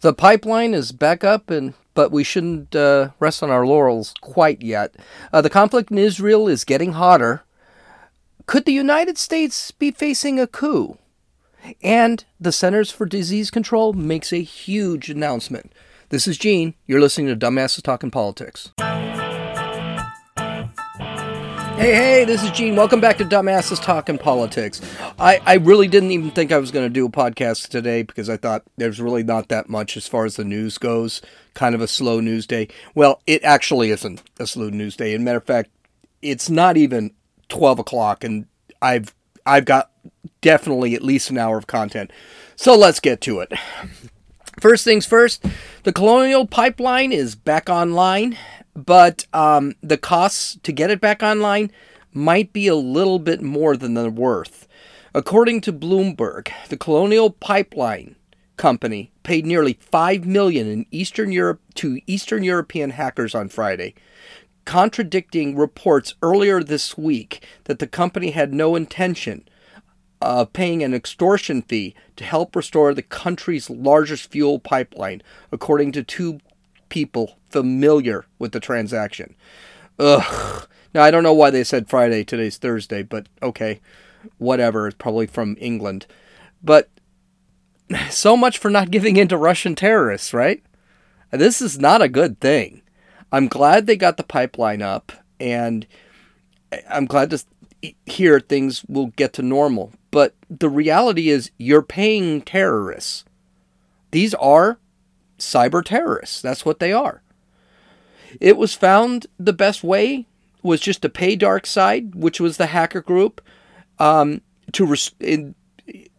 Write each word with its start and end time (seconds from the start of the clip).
The 0.00 0.14
pipeline 0.14 0.74
is 0.74 0.92
back 0.92 1.24
up, 1.24 1.50
and 1.50 1.74
but 1.94 2.12
we 2.12 2.22
shouldn't 2.22 2.76
uh, 2.76 3.10
rest 3.18 3.42
on 3.42 3.50
our 3.50 3.66
laurels 3.66 4.14
quite 4.20 4.62
yet. 4.62 4.94
Uh, 5.32 5.40
the 5.40 5.50
conflict 5.50 5.90
in 5.90 5.98
Israel 5.98 6.46
is 6.46 6.64
getting 6.64 6.92
hotter. 6.92 7.42
Could 8.46 8.64
the 8.64 8.72
United 8.72 9.18
States 9.18 9.72
be 9.72 9.90
facing 9.90 10.38
a 10.38 10.46
coup? 10.46 10.98
And 11.82 12.24
the 12.38 12.52
Centers 12.52 12.92
for 12.92 13.04
Disease 13.04 13.50
Control 13.50 13.92
makes 13.92 14.32
a 14.32 14.42
huge 14.42 15.10
announcement. 15.10 15.72
This 16.10 16.28
is 16.28 16.38
Gene. 16.38 16.74
You're 16.86 17.00
listening 17.00 17.26
to 17.26 17.36
Dumbasses 17.36 17.82
Talking 17.82 18.12
Politics. 18.12 18.70
Hey, 21.78 21.94
hey, 21.94 22.24
this 22.24 22.42
is 22.42 22.50
Gene. 22.50 22.74
Welcome 22.74 23.00
back 23.00 23.18
to 23.18 23.24
Dumbasses 23.24 23.80
Talking 23.80 24.18
Politics. 24.18 24.80
I, 25.16 25.38
I 25.46 25.54
really 25.54 25.86
didn't 25.86 26.10
even 26.10 26.32
think 26.32 26.50
I 26.50 26.58
was 26.58 26.72
going 26.72 26.84
to 26.84 26.90
do 26.92 27.06
a 27.06 27.08
podcast 27.08 27.68
today 27.68 28.02
because 28.02 28.28
I 28.28 28.36
thought 28.36 28.64
there's 28.76 29.00
really 29.00 29.22
not 29.22 29.46
that 29.50 29.68
much 29.68 29.96
as 29.96 30.08
far 30.08 30.24
as 30.24 30.34
the 30.34 30.44
news 30.44 30.76
goes. 30.76 31.22
Kind 31.54 31.76
of 31.76 31.80
a 31.80 31.86
slow 31.86 32.18
news 32.18 32.48
day. 32.48 32.66
Well, 32.96 33.22
it 33.28 33.44
actually 33.44 33.90
isn't 33.90 34.20
a 34.40 34.46
slow 34.48 34.70
news 34.70 34.96
day. 34.96 35.14
As 35.14 35.20
a 35.20 35.22
matter 35.22 35.38
of 35.38 35.44
fact, 35.44 35.70
it's 36.20 36.50
not 36.50 36.76
even 36.76 37.12
12 37.48 37.78
o'clock, 37.78 38.24
and 38.24 38.46
I've 38.82 39.14
I've 39.46 39.64
got 39.64 39.92
definitely 40.40 40.96
at 40.96 41.02
least 41.02 41.30
an 41.30 41.38
hour 41.38 41.58
of 41.58 41.68
content. 41.68 42.10
So 42.56 42.76
let's 42.76 42.98
get 42.98 43.20
to 43.20 43.38
it. 43.38 43.52
First 44.60 44.82
things 44.82 45.06
first, 45.06 45.44
the 45.84 45.92
Colonial 45.92 46.44
Pipeline 46.44 47.12
is 47.12 47.36
back 47.36 47.70
online 47.70 48.36
but 48.84 49.26
um, 49.32 49.74
the 49.82 49.98
costs 49.98 50.58
to 50.62 50.72
get 50.72 50.90
it 50.90 51.00
back 51.00 51.22
online 51.22 51.70
might 52.12 52.52
be 52.52 52.68
a 52.68 52.74
little 52.74 53.18
bit 53.18 53.42
more 53.42 53.76
than 53.76 53.94
they're 53.94 54.10
worth. 54.10 54.66
According 55.14 55.62
to 55.62 55.72
Bloomberg, 55.72 56.50
the 56.68 56.76
Colonial 56.76 57.30
Pipeline 57.30 58.16
Company 58.56 59.12
paid 59.22 59.46
nearly 59.46 59.74
5 59.74 60.26
million 60.26 60.68
in 60.68 60.86
Eastern 60.90 61.32
Europe 61.32 61.60
to 61.74 62.00
Eastern 62.06 62.42
European 62.42 62.90
hackers 62.90 63.34
on 63.34 63.48
Friday, 63.48 63.94
contradicting 64.64 65.56
reports 65.56 66.14
earlier 66.22 66.62
this 66.62 66.98
week 66.98 67.44
that 67.64 67.78
the 67.78 67.86
company 67.86 68.30
had 68.30 68.52
no 68.52 68.76
intention 68.76 69.48
of 70.20 70.52
paying 70.52 70.82
an 70.82 70.94
extortion 70.94 71.62
fee 71.62 71.94
to 72.16 72.24
help 72.24 72.56
restore 72.56 72.92
the 72.92 73.02
country's 73.02 73.70
largest 73.70 74.30
fuel 74.30 74.58
pipeline, 74.58 75.22
according 75.52 75.92
to 75.92 76.02
two 76.02 76.40
people 76.88 77.38
familiar 77.50 78.24
with 78.38 78.52
the 78.52 78.60
transaction. 78.60 79.34
Ugh. 79.98 80.66
Now, 80.94 81.02
I 81.02 81.10
don't 81.10 81.22
know 81.22 81.34
why 81.34 81.50
they 81.50 81.64
said 81.64 81.88
Friday. 81.88 82.24
Today's 82.24 82.56
Thursday, 82.56 83.02
but 83.02 83.26
okay. 83.42 83.80
Whatever. 84.38 84.86
It's 84.86 84.96
probably 84.96 85.26
from 85.26 85.56
England. 85.60 86.06
But 86.62 86.88
so 88.10 88.36
much 88.36 88.58
for 88.58 88.70
not 88.70 88.90
giving 88.90 89.16
in 89.16 89.28
to 89.28 89.36
Russian 89.36 89.74
terrorists, 89.74 90.32
right? 90.32 90.62
This 91.30 91.60
is 91.60 91.78
not 91.78 92.02
a 92.02 92.08
good 92.08 92.40
thing. 92.40 92.82
I'm 93.30 93.48
glad 93.48 93.86
they 93.86 93.96
got 93.96 94.16
the 94.16 94.22
pipeline 94.22 94.80
up, 94.80 95.12
and 95.38 95.86
I'm 96.88 97.04
glad 97.04 97.30
to 97.30 97.44
hear 98.06 98.40
things 98.40 98.82
will 98.84 99.08
get 99.08 99.34
to 99.34 99.42
normal. 99.42 99.92
But 100.10 100.34
the 100.48 100.70
reality 100.70 101.28
is, 101.28 101.50
you're 101.58 101.82
paying 101.82 102.40
terrorists. 102.40 103.24
These 104.10 104.32
are 104.34 104.78
cyber 105.38 105.84
terrorists. 105.84 106.40
That's 106.40 106.64
what 106.64 106.78
they 106.78 106.92
are. 106.92 107.22
It 108.40 108.56
was 108.56 108.74
found 108.74 109.26
the 109.38 109.52
best 109.52 109.82
way 109.82 110.26
was 110.62 110.80
just 110.80 111.02
to 111.02 111.08
pay 111.08 111.36
DarkSide, 111.36 112.14
which 112.14 112.40
was 112.40 112.56
the 112.56 112.66
hacker 112.66 113.00
group, 113.00 113.40
um, 113.98 114.42
to 114.72 114.84
res- 114.84 115.12
in, 115.20 115.54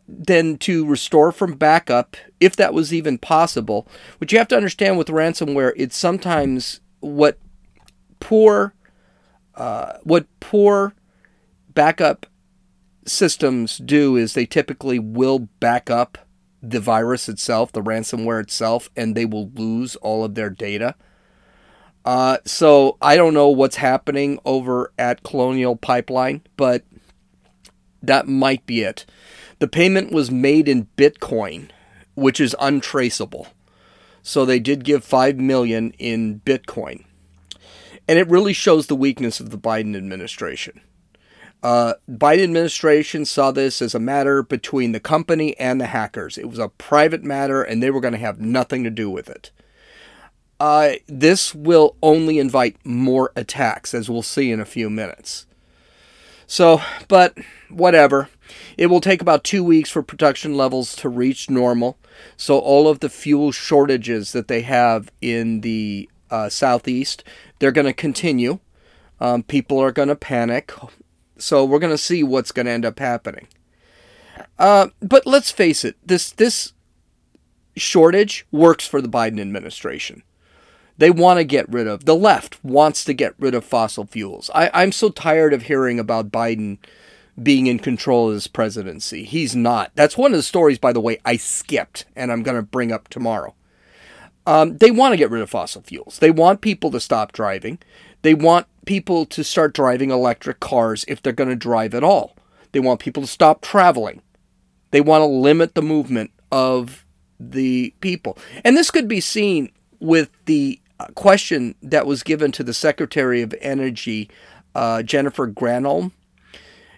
then 0.08 0.58
to 0.58 0.86
restore 0.86 1.32
from 1.32 1.54
backup, 1.54 2.18
if 2.40 2.56
that 2.56 2.74
was 2.74 2.94
even 2.94 3.18
possible. 3.18 3.88
What 4.18 4.32
you 4.32 4.38
have 4.40 4.48
to 4.48 4.58
understand 4.58 4.98
with 4.98 5.08
ransomware, 5.08 5.74
it's 5.76 5.98
sometimes 5.98 6.80
what 7.00 7.38
poor, 8.20 8.74
uh, 9.56 9.98
what 10.04 10.26
poor 10.40 10.96
backup 11.74 12.26
systems 13.06 13.78
do 13.78 14.16
is 14.16 14.34
they 14.34 14.46
typically 14.46 15.00
will 15.00 15.40
back 15.60 15.90
up 15.90 16.18
the 16.62 16.80
virus 16.80 17.30
itself, 17.30 17.72
the 17.72 17.82
ransomware 17.82 18.42
itself, 18.42 18.90
and 18.96 19.16
they 19.16 19.26
will 19.26 19.50
lose 19.50 19.96
all 19.98 20.24
of 20.24 20.36
their 20.36 20.50
data. 20.50 20.96
Uh, 22.06 22.38
so 22.46 22.98
I 23.02 23.16
don't 23.16 23.34
know 23.34 23.50
what's 23.50 23.76
happening 23.78 24.40
over 24.46 24.92
at 24.98 25.24
Colonial 25.24 25.76
Pipeline, 25.76 26.42
but 26.58 26.84
that 28.02 28.28
might 28.28 28.66
be 28.66 28.82
it. 28.82 29.06
The 29.60 29.68
payment 29.68 30.12
was 30.12 30.32
made 30.32 30.68
in 30.68 30.88
Bitcoin, 30.98 31.70
which 32.16 32.40
is 32.40 32.56
untraceable. 32.60 33.48
So 34.22 34.46
they 34.46 34.60
did 34.60 34.84
give 34.84 35.04
5 35.04 35.38
million 35.38 35.92
in 36.00 36.42
Bitcoin. 36.46 37.04
And 38.08 38.18
it 38.18 38.28
really 38.30 38.54
shows 38.54 38.88
the 38.88 38.96
weakness 38.96 39.40
of 39.40 39.50
the 39.50 39.58
Biden 39.58 39.96
administration. 39.96 40.82
Uh, 41.62 41.96
Biden 42.10 42.44
administration 42.44 43.26
saw 43.26 43.52
this 43.52 43.82
as 43.82 43.94
a 43.94 44.00
matter 44.00 44.42
between 44.42 44.94
the 44.94 45.00
company 45.00 45.58
and 45.60 45.80
the 45.80 45.88
hackers. 45.88 46.38
It 46.38 46.50
was 46.50 46.60
a 46.60 46.70
private 46.70 47.24
matter, 47.24 47.62
and 47.62 47.84
they 47.84 47.92
were 47.92 48.00
going 48.00 48.14
to 48.14 48.18
have 48.18 48.40
nothing 48.40 48.84
to 48.86 48.90
do 48.90 49.10
with 49.10 49.30
it. 49.30 49.52
Uh, 50.60 50.94
this 51.08 51.54
will 51.54 51.96
only 52.02 52.40
invite 52.40 52.78
more 52.86 53.32
attacks, 53.36 53.94
as 53.94 54.10
we'll 54.10 54.22
see 54.22 54.52
in 54.52 54.60
a 54.60 54.66
few 54.66 54.90
minutes. 54.90 55.46
So, 56.48 56.82
but 57.08 57.38
whatever. 57.70 58.30
It 58.78 58.88
will 58.88 59.02
take 59.02 59.22
about 59.22 59.44
two 59.44 59.64
weeks 59.64 59.92
for 59.92 60.02
production 60.02 60.58
levels 60.58 60.96
to 60.98 61.10
reach 61.10 61.50
normal. 61.50 61.98
So, 62.36 62.58
all 62.58 62.88
of 62.88 63.00
the 63.00 63.10
fuel 63.10 63.52
shortages 63.52 64.32
that 64.32 64.48
they 64.48 64.62
have 64.62 65.12
in 65.22 65.62
the 65.62 66.10
uh, 66.32 66.50
southeast, 66.50 67.24
they're 67.60 67.72
going 67.72 67.86
to 67.86 67.94
continue. 67.94 68.60
Um, 69.20 69.44
people 69.44 69.80
are 69.80 69.92
going 69.92 70.08
to 70.08 70.16
panic. 70.16 70.74
So 71.40 71.66
we're 71.66 71.80
going 71.80 71.94
to 71.94 71.98
see 71.98 72.24
what's 72.24 72.52
going 72.52 72.66
to 72.66 72.72
end 72.72 72.86
up 72.86 73.00
happening. 73.00 73.48
Uh, 74.58 74.88
but 75.02 75.26
let's 75.26 75.52
face 75.52 75.84
it, 75.84 75.96
this 76.06 76.32
this 76.32 76.74
shortage 77.76 78.46
works 78.52 78.88
for 78.88 79.02
the 79.02 79.10
Biden 79.10 79.40
administration. 79.40 80.24
They 80.98 81.10
want 81.10 81.40
to 81.40 81.46
get 81.46 81.72
rid 81.72 81.88
of 81.88 82.06
the 82.06 82.16
left 82.16 82.64
wants 82.64 83.06
to 83.06 83.14
get 83.14 83.34
rid 83.40 83.56
of 83.56 83.64
fossil 83.64 84.06
fuels. 84.06 84.52
I, 84.54 84.70
I'm 84.74 84.92
so 84.92 85.10
tired 85.10 85.54
of 85.54 85.64
hearing 85.64 85.98
about 85.98 86.32
Biden 86.32 86.78
being 87.42 87.68
in 87.68 87.80
control 87.80 88.28
of 88.28 88.34
his 88.34 88.48
presidency. 88.48 89.24
He's 89.24 89.56
not. 89.56 89.92
That's 89.96 90.18
one 90.18 90.34
of 90.34 90.38
the 90.38 90.44
stories, 90.44 90.78
by 90.78 90.92
the 90.92 91.00
way, 91.00 91.20
I 91.24 91.38
skipped 91.38 92.06
and 92.16 92.32
I'm 92.32 92.44
going 92.44 92.58
to 92.58 92.62
bring 92.62 92.92
up 92.92 93.08
tomorrow. 93.08 93.56
Um, 94.46 94.78
they 94.78 94.92
want 94.92 95.14
to 95.14 95.18
get 95.18 95.32
rid 95.32 95.42
of 95.42 95.50
fossil 95.50 95.82
fuels. 95.82 96.20
They 96.20 96.32
want 96.32 96.60
people 96.60 96.92
to 96.92 97.00
stop 97.00 97.32
driving. 97.32 97.80
They 98.24 98.34
want 98.34 98.68
people 98.90 99.24
to 99.24 99.44
start 99.44 99.72
driving 99.72 100.10
electric 100.10 100.60
cars 100.60 101.06
if 101.08 101.22
they're 101.22 101.32
going 101.32 101.48
to 101.48 101.56
drive 101.56 101.94
at 101.94 102.04
all. 102.04 102.36
They 102.72 102.80
want 102.80 103.00
people 103.00 103.22
to 103.22 103.28
stop 103.28 103.62
traveling. 103.62 104.24
They 104.90 105.00
want 105.00 105.22
to 105.22 105.28
limit 105.28 105.76
the 105.76 105.84
movement 105.84 106.32
of 106.52 107.06
the 107.40 107.94
people. 108.02 108.36
And 108.66 108.76
this 108.76 108.90
could 108.90 109.08
be 109.08 109.22
seen 109.22 109.72
with 110.00 110.32
the 110.46 110.80
uh, 111.00 111.06
question 111.14 111.76
that 111.84 112.08
was 112.08 112.24
given 112.24 112.52
to 112.54 112.64
the 112.64 112.74
Secretary 112.74 113.44
of 113.44 113.54
Energy, 113.62 114.28
uh, 114.74 115.04
Jennifer 115.04 115.48
Granholm. 115.48 116.12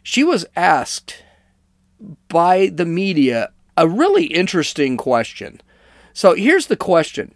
She 0.02 0.24
was 0.24 0.46
asked 0.56 1.26
by 2.30 2.68
the 2.74 2.86
media 2.86 3.52
a 3.76 3.90
really 3.90 4.28
interesting 4.28 4.96
question. 4.96 5.60
So 6.14 6.36
here's 6.36 6.68
the 6.68 6.78
question. 6.78 7.36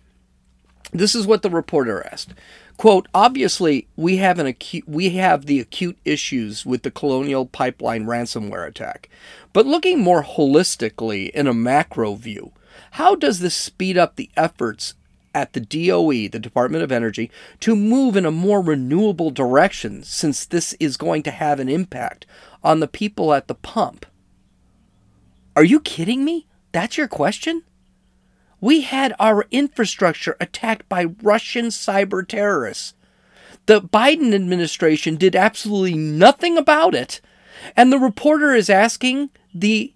This 0.94 1.14
is 1.14 1.28
what 1.28 1.42
the 1.42 1.50
reporter 1.50 2.08
asked. 2.10 2.34
Quote, 2.78 3.08
obviously, 3.14 3.88
we 3.96 4.18
have 4.18 4.38
an 4.38 4.46
acute 4.46 4.88
we 4.88 5.12
have 5.12 5.46
the 5.46 5.60
acute 5.60 5.98
issues 6.04 6.66
with 6.66 6.84
the 6.84 6.92
Colonial 6.92 7.46
Pipeline 7.46 8.06
ransomware 8.06 8.68
attack. 8.68 9.10
But 9.54 9.66
looking 9.66 10.00
more 10.00 10.24
holistically 10.24 11.30
in 11.30 11.48
a 11.48 11.54
macro 11.54 12.16
view, 12.16 12.52
how 12.92 13.16
does 13.16 13.40
this 13.40 13.56
speed 13.56 13.98
up 13.98 14.16
the 14.16 14.30
efforts 14.36 14.94
at 15.34 15.54
the 15.54 15.60
DOE, 15.60 16.28
the 16.28 16.40
Department 16.40 16.84
of 16.84 16.92
Energy, 16.92 17.32
to 17.62 17.76
move 17.76 18.16
in 18.16 18.26
a 18.26 18.32
more 18.32 18.62
renewable 18.62 19.32
direction 19.32 20.04
since 20.04 20.46
this 20.46 20.74
is 20.74 20.98
going 20.98 21.24
to 21.24 21.32
have 21.32 21.60
an 21.60 21.70
impact 21.70 22.26
on 22.64 22.80
the 22.80 22.88
people 22.88 23.34
at 23.34 23.48
the 23.48 23.56
pump? 23.56 24.06
Are 25.56 25.64
you 25.64 25.80
kidding 25.80 26.26
me? 26.26 26.48
That's 26.72 26.98
your 26.98 27.08
question? 27.08 27.64
We 28.66 28.82
had 28.82 29.14
our 29.20 29.46
infrastructure 29.52 30.36
attacked 30.40 30.90
by 30.90 31.06
Russian 31.22 31.68
cyber 31.68 32.28
terrorists. 32.28 32.96
The 33.68 33.80
Biden 33.80 34.34
administration 34.34 35.18
did 35.18 35.36
absolutely 35.36 35.94
nothing 35.94 36.58
about 36.58 36.96
it. 36.96 37.22
And 37.78 37.94
the 37.94 38.00
reporter 38.00 38.56
is 38.56 38.68
asking 38.68 39.30
the 39.54 39.94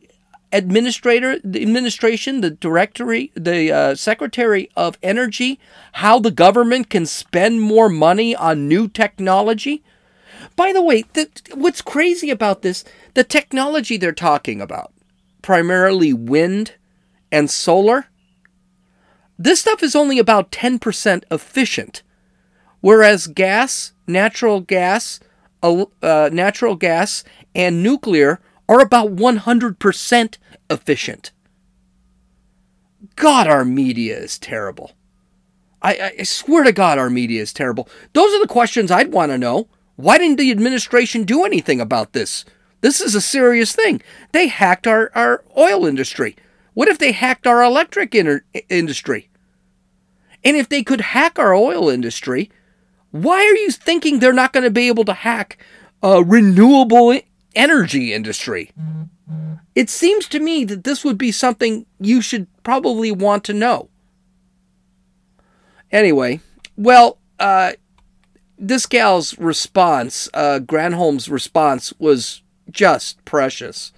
administrator, 0.54 1.40
the 1.44 1.64
administration, 1.64 2.42
the 2.42 2.52
directory, 2.52 3.32
the 3.34 3.72
uh, 3.72 3.96
secretary 3.96 4.70
of 4.76 5.00
energy, 5.02 5.60
how 5.94 6.20
the 6.20 6.30
government 6.30 6.92
can 6.92 7.08
spend 7.08 7.62
more 7.62 7.90
money 7.90 8.36
on 8.36 8.68
new 8.68 8.88
technology. 8.88 9.82
By 10.56 10.74
the 10.74 10.84
way, 10.84 11.06
the, 11.14 11.28
what's 11.56 11.82
crazy 11.82 12.30
about 12.30 12.62
this, 12.62 12.84
the 13.16 13.24
technology 13.24 13.98
they're 13.98 14.12
talking 14.12 14.62
about, 14.62 14.94
primarily 15.42 16.14
wind 16.14 16.76
and 17.32 17.50
solar, 17.50 18.09
This 19.42 19.62
stuff 19.62 19.82
is 19.82 19.96
only 19.96 20.20
about 20.20 20.52
10% 20.52 21.24
efficient, 21.32 22.04
whereas 22.82 23.26
gas, 23.28 23.94
natural 24.06 24.60
gas, 24.60 25.22
uh, 25.64 26.30
natural 26.34 26.76
gas, 26.76 27.24
and 27.56 27.82
nuclear 27.82 28.42
are 28.68 28.82
about 28.82 29.16
100% 29.16 30.38
efficient. 30.70 31.32
God, 33.16 33.48
our 33.48 33.64
media 33.64 34.18
is 34.18 34.38
terrible. 34.38 34.92
I, 35.82 36.12
I 36.20 36.24
swear 36.24 36.66
to 36.66 36.74
God, 36.74 36.98
our 36.98 37.10
media 37.10 37.42
is 37.42 37.54
terrible. 37.54 37.88
Those 38.12 38.34
are 38.34 38.42
the 38.42 38.48
questions 38.48 38.92
I'd 38.92 39.14
want 39.14 39.32
to 39.32 39.38
know. 39.38 39.70
Why 39.96 40.18
didn't 40.18 40.38
the 40.38 40.52
administration 40.52 41.24
do 41.24 41.46
anything 41.46 41.80
about 41.80 42.12
this? 42.12 42.44
This 42.82 43.00
is 43.00 43.16
a 43.16 43.22
serious 43.22 43.74
thing. 43.74 44.02
They 44.34 44.48
hacked 44.48 44.86
our, 44.86 45.12
our 45.16 45.46
oil 45.58 45.86
industry. 45.86 46.36
What 46.74 46.90
if 46.90 46.98
they 46.98 47.14
hacked 47.14 47.48
our 47.48 47.64
electric 47.64 48.14
inter- 48.14 48.44
industry? 48.70 49.29
And 50.44 50.56
if 50.56 50.70
they 50.70 50.84
could 50.84 51.02
hack 51.02 51.38
our 51.38 51.54
oil 51.54 51.90
industry, 51.90 52.50
why 53.12 53.38
are 53.38 53.56
you 53.56 53.72
thinking 53.72 54.20
they're 54.20 54.34
not 54.34 54.54
going 54.54 54.64
to 54.64 54.70
be 54.70 54.88
able 54.88 55.06
to 55.06 55.14
hack 55.14 55.58
a 56.02 56.24
renewable 56.24 57.20
energy 57.56 58.14
industry? 58.14 58.72
It 59.76 59.90
seems 59.90 60.28
to 60.30 60.40
me 60.40 60.64
that 60.66 60.84
this 60.84 61.04
would 61.04 61.18
be 61.18 61.32
something 61.32 61.86
you 62.00 62.22
should 62.22 62.48
probably 62.64 63.12
want 63.12 63.44
to 63.46 63.54
know. 63.54 63.90
Anyway, 65.92 66.40
well, 66.78 67.18
uh, 67.40 67.74
this 68.58 68.86
gal's 68.86 69.38
response, 69.40 70.30
uh, 70.34 70.60
Granholm's 70.62 71.30
response, 71.30 71.94
was 71.98 72.42
just 72.70 73.24
precious. 73.26 73.92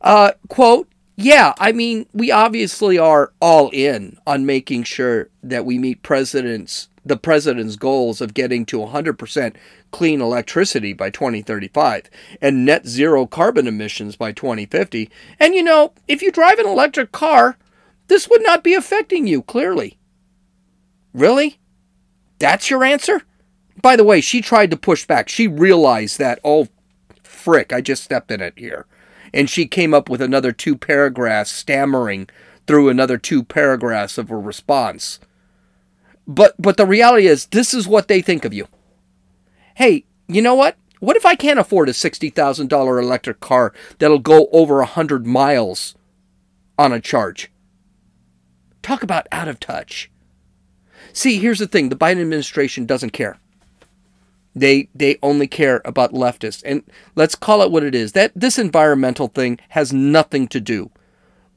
Uh, 0.00 0.32
quote, 0.48 0.88
yeah, 1.16 1.54
I 1.58 1.72
mean, 1.72 2.06
we 2.12 2.30
obviously 2.30 2.98
are 2.98 3.32
all 3.40 3.70
in 3.70 4.18
on 4.26 4.46
making 4.46 4.84
sure 4.84 5.28
that 5.42 5.64
we 5.64 5.78
meet 5.78 6.02
president's 6.02 6.88
the 7.04 7.16
president's 7.16 7.74
goals 7.74 8.20
of 8.20 8.32
getting 8.32 8.64
to 8.64 8.78
100% 8.78 9.56
clean 9.90 10.20
electricity 10.20 10.92
by 10.92 11.10
2035 11.10 12.08
and 12.40 12.64
net 12.64 12.86
zero 12.86 13.26
carbon 13.26 13.66
emissions 13.66 14.14
by 14.14 14.30
2050. 14.30 15.10
And 15.40 15.52
you 15.54 15.64
know, 15.64 15.92
if 16.06 16.22
you 16.22 16.30
drive 16.30 16.60
an 16.60 16.66
electric 16.66 17.10
car, 17.10 17.58
this 18.06 18.28
would 18.28 18.42
not 18.42 18.62
be 18.62 18.74
affecting 18.74 19.26
you 19.26 19.42
clearly. 19.42 19.98
Really? 21.12 21.58
That's 22.38 22.70
your 22.70 22.84
answer? 22.84 23.22
By 23.80 23.96
the 23.96 24.04
way, 24.04 24.20
she 24.20 24.40
tried 24.40 24.70
to 24.70 24.76
push 24.76 25.06
back. 25.06 25.28
She 25.28 25.48
realized 25.48 26.18
that, 26.18 26.38
oh, 26.44 26.68
frick, 27.22 27.72
I 27.72 27.80
just 27.80 28.04
stepped 28.04 28.30
in 28.30 28.40
it 28.40 28.54
here. 28.56 28.86
And 29.32 29.48
she 29.48 29.66
came 29.66 29.94
up 29.94 30.08
with 30.08 30.20
another 30.20 30.52
two 30.52 30.76
paragraphs, 30.76 31.50
stammering 31.50 32.28
through 32.66 32.88
another 32.88 33.18
two 33.18 33.42
paragraphs 33.42 34.18
of 34.18 34.30
a 34.30 34.36
response. 34.36 35.18
But 36.26 36.54
but 36.60 36.76
the 36.76 36.86
reality 36.86 37.26
is 37.26 37.46
this 37.46 37.74
is 37.74 37.88
what 37.88 38.08
they 38.08 38.22
think 38.22 38.44
of 38.44 38.54
you. 38.54 38.68
Hey, 39.74 40.04
you 40.28 40.42
know 40.42 40.54
what? 40.54 40.76
What 41.00 41.16
if 41.16 41.26
I 41.26 41.34
can't 41.34 41.58
afford 41.58 41.88
a 41.88 41.92
$60,000 41.92 43.02
electric 43.02 43.40
car 43.40 43.74
that'll 43.98 44.20
go 44.20 44.48
over 44.52 44.76
a 44.76 44.84
100 44.84 45.26
miles 45.26 45.96
on 46.78 46.92
a 46.92 47.00
charge? 47.00 47.50
Talk 48.82 49.02
about 49.02 49.26
out 49.32 49.48
of 49.48 49.58
touch. 49.58 50.12
See, 51.12 51.38
here's 51.38 51.58
the 51.58 51.66
thing, 51.66 51.88
the 51.88 51.96
Biden 51.96 52.20
administration 52.20 52.86
doesn't 52.86 53.10
care. 53.10 53.38
They 54.54 54.88
they 54.94 55.18
only 55.22 55.46
care 55.46 55.80
about 55.84 56.12
leftists. 56.12 56.62
And 56.64 56.82
let's 57.14 57.34
call 57.34 57.62
it 57.62 57.70
what 57.70 57.84
it 57.84 57.94
is. 57.94 58.12
That 58.12 58.32
this 58.34 58.58
environmental 58.58 59.28
thing 59.28 59.58
has 59.70 59.92
nothing 59.92 60.48
to 60.48 60.60
do 60.60 60.90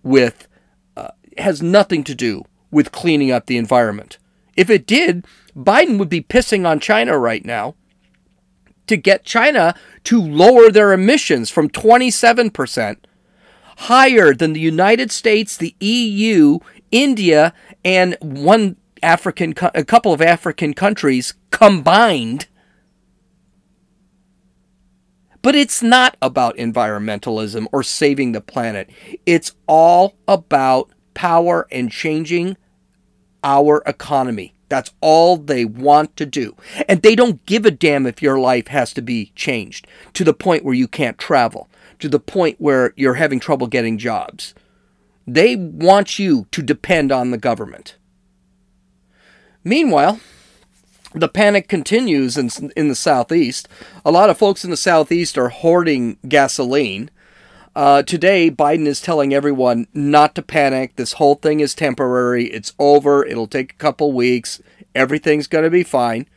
with 0.04 0.48
uh, 0.96 1.12
has 1.38 1.62
nothing 1.62 2.04
to 2.06 2.16
do 2.16 2.44
with 2.72 2.92
cleaning 2.92 3.32
up 3.32 3.46
the 3.48 3.58
environment. 3.58 4.18
If 4.56 4.70
it 4.70 4.88
did, 4.88 5.26
Biden 5.56 5.98
would 6.00 6.10
be 6.10 6.22
pissing 6.22 6.66
on 6.66 6.80
China 6.80 7.18
right 7.18 7.44
now 7.44 7.76
to 8.88 8.98
get 8.98 9.26
China 9.26 9.76
to 10.06 10.22
lower 10.22 10.70
their 10.70 10.94
emissions 10.94 11.50
from 11.50 11.70
27% 11.70 12.98
higher 13.78 14.34
than 14.34 14.54
the 14.54 14.60
United 14.60 15.12
States, 15.12 15.58
the 15.58 15.76
EU, 15.80 16.60
India, 16.92 17.54
and 17.84 18.18
one 18.22 18.78
African 19.04 19.54
a 19.74 19.84
couple 19.84 20.14
of 20.14 20.22
African 20.22 20.74
countries 20.74 21.34
combined 21.52 22.48
but 25.46 25.54
it's 25.54 25.84
not 25.84 26.18
about 26.24 26.58
environmentalism 26.58 27.68
or 27.72 27.84
saving 27.84 28.32
the 28.32 28.42
planet. 28.42 28.90
It's 29.28 29.52
all 29.68 30.16
about 30.28 30.90
power 31.14 31.68
and 31.72 31.92
changing 31.92 32.58
our 33.44 33.84
economy. 33.86 34.56
That's 34.70 34.92
all 35.02 35.38
they 35.38 35.64
want 35.64 36.18
to 36.18 36.26
do. 36.26 36.56
And 36.90 37.04
they 37.04 37.16
don't 37.16 37.46
give 37.46 37.64
a 37.64 37.70
damn 37.70 38.08
if 38.08 38.24
your 38.24 38.40
life 38.40 38.70
has 38.70 38.92
to 38.94 39.04
be 39.04 39.34
changed 39.36 39.86
to 40.14 40.24
the 40.24 40.34
point 40.34 40.66
where 40.66 40.74
you 40.74 40.88
can't 40.88 41.20
travel, 41.20 41.70
to 42.00 42.10
the 42.10 42.20
point 42.20 42.60
where 42.60 42.96
you're 42.96 43.14
having 43.14 43.40
trouble 43.40 43.68
getting 43.68 44.00
jobs. 44.00 44.56
They 45.28 45.56
want 45.56 46.18
you 46.18 46.48
to 46.54 46.64
depend 46.64 47.12
on 47.12 47.30
the 47.30 47.38
government. 47.38 47.98
Meanwhile, 49.64 50.20
the 51.16 51.30
panic 51.30 51.68
continues 51.68 52.38
in, 52.38 52.50
in 52.76 52.90
the 52.90 52.96
southeast. 52.96 53.68
A 54.06 54.12
lot 54.12 54.30
of 54.30 54.38
folks 54.38 54.64
in 54.64 54.70
the 54.70 54.78
southeast 54.78 55.38
are 55.38 55.50
hoarding 55.50 56.18
gasoline. 56.28 57.10
Uh, 57.76 58.04
today, 58.04 58.52
Biden 58.52 58.86
is 58.86 59.02
telling 59.02 59.34
everyone 59.34 59.88
not 59.94 60.36
to 60.36 60.42
panic. 60.42 60.96
This 60.96 61.14
whole 61.14 61.36
thing 61.36 61.60
is 61.60 61.74
temporary. 61.74 62.46
It's 62.46 62.74
over. 62.80 63.26
It'll 63.26 63.48
take 63.48 63.74
a 63.74 63.78
couple 63.78 64.12
weeks. 64.12 64.62
Everything's 64.94 65.48
going 65.48 65.64
to 65.64 65.70
be 65.70 65.84
fine. 65.84 66.28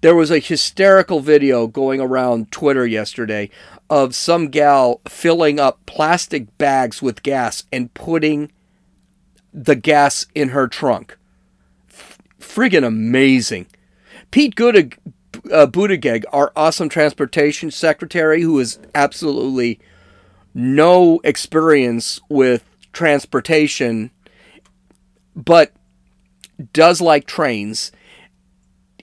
There 0.00 0.14
was 0.14 0.30
a 0.30 0.38
hysterical 0.38 1.18
video 1.18 1.66
going 1.66 2.00
around 2.00 2.52
Twitter 2.52 2.86
yesterday 2.86 3.50
of 3.90 4.14
some 4.14 4.48
gal 4.48 5.00
filling 5.08 5.58
up 5.58 5.84
plastic 5.86 6.56
bags 6.58 7.02
with 7.02 7.24
gas 7.24 7.64
and 7.72 7.92
putting 7.94 8.52
the 9.52 9.74
gas 9.74 10.26
in 10.34 10.50
her 10.50 10.68
trunk. 10.68 11.18
Friggin' 12.40 12.86
amazing. 12.86 13.66
Pete 14.30 14.54
Buttig, 14.54 14.98
uh, 15.52 15.66
Buttigieg, 15.66 16.24
our 16.32 16.52
awesome 16.54 16.88
transportation 16.88 17.70
secretary, 17.70 18.42
who 18.42 18.58
has 18.58 18.78
absolutely 18.94 19.80
no 20.54 21.20
experience 21.24 22.20
with 22.28 22.64
transportation, 22.92 24.10
but 25.34 25.72
does 26.72 27.00
like 27.00 27.26
trains, 27.26 27.92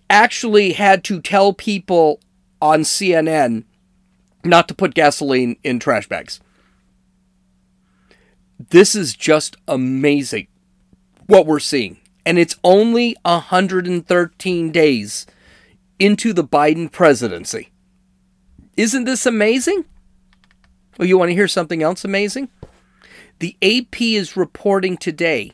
actually 0.10 0.74
had 0.74 1.03
to 1.05 1.22
tell 1.22 1.53
people 1.53 2.20
on 2.62 2.82
CNN 2.82 3.63
not 4.44 4.67
to 4.67 4.75
put 4.75 4.94
gasoline 4.94 5.58
in 5.63 5.79
trash 5.79 6.08
bags. 6.08 6.39
This 8.70 8.96
is 8.96 9.15
just 9.15 9.58
amazing 9.67 10.48
what 11.25 11.46
we're 11.46 11.60
seeing 11.60 11.98
and 12.25 12.39
it's 12.39 12.58
only 12.63 13.15
113 13.24 14.72
days 14.72 15.25
into 16.00 16.34
the 16.34 16.44
Biden 16.44 16.91
presidency. 16.91 17.72
Isn't 18.75 19.05
this 19.05 19.25
amazing? 19.25 19.86
Well, 20.98 21.08
you 21.08 21.17
want 21.17 21.29
to 21.29 21.36
hear 21.36 21.48
something 21.48 21.84
else 21.84 22.03
amazing? 22.03 22.50
The 23.39 23.55
AP 23.62 24.01
is 24.01 24.38
reporting 24.38 24.98
today 24.98 25.51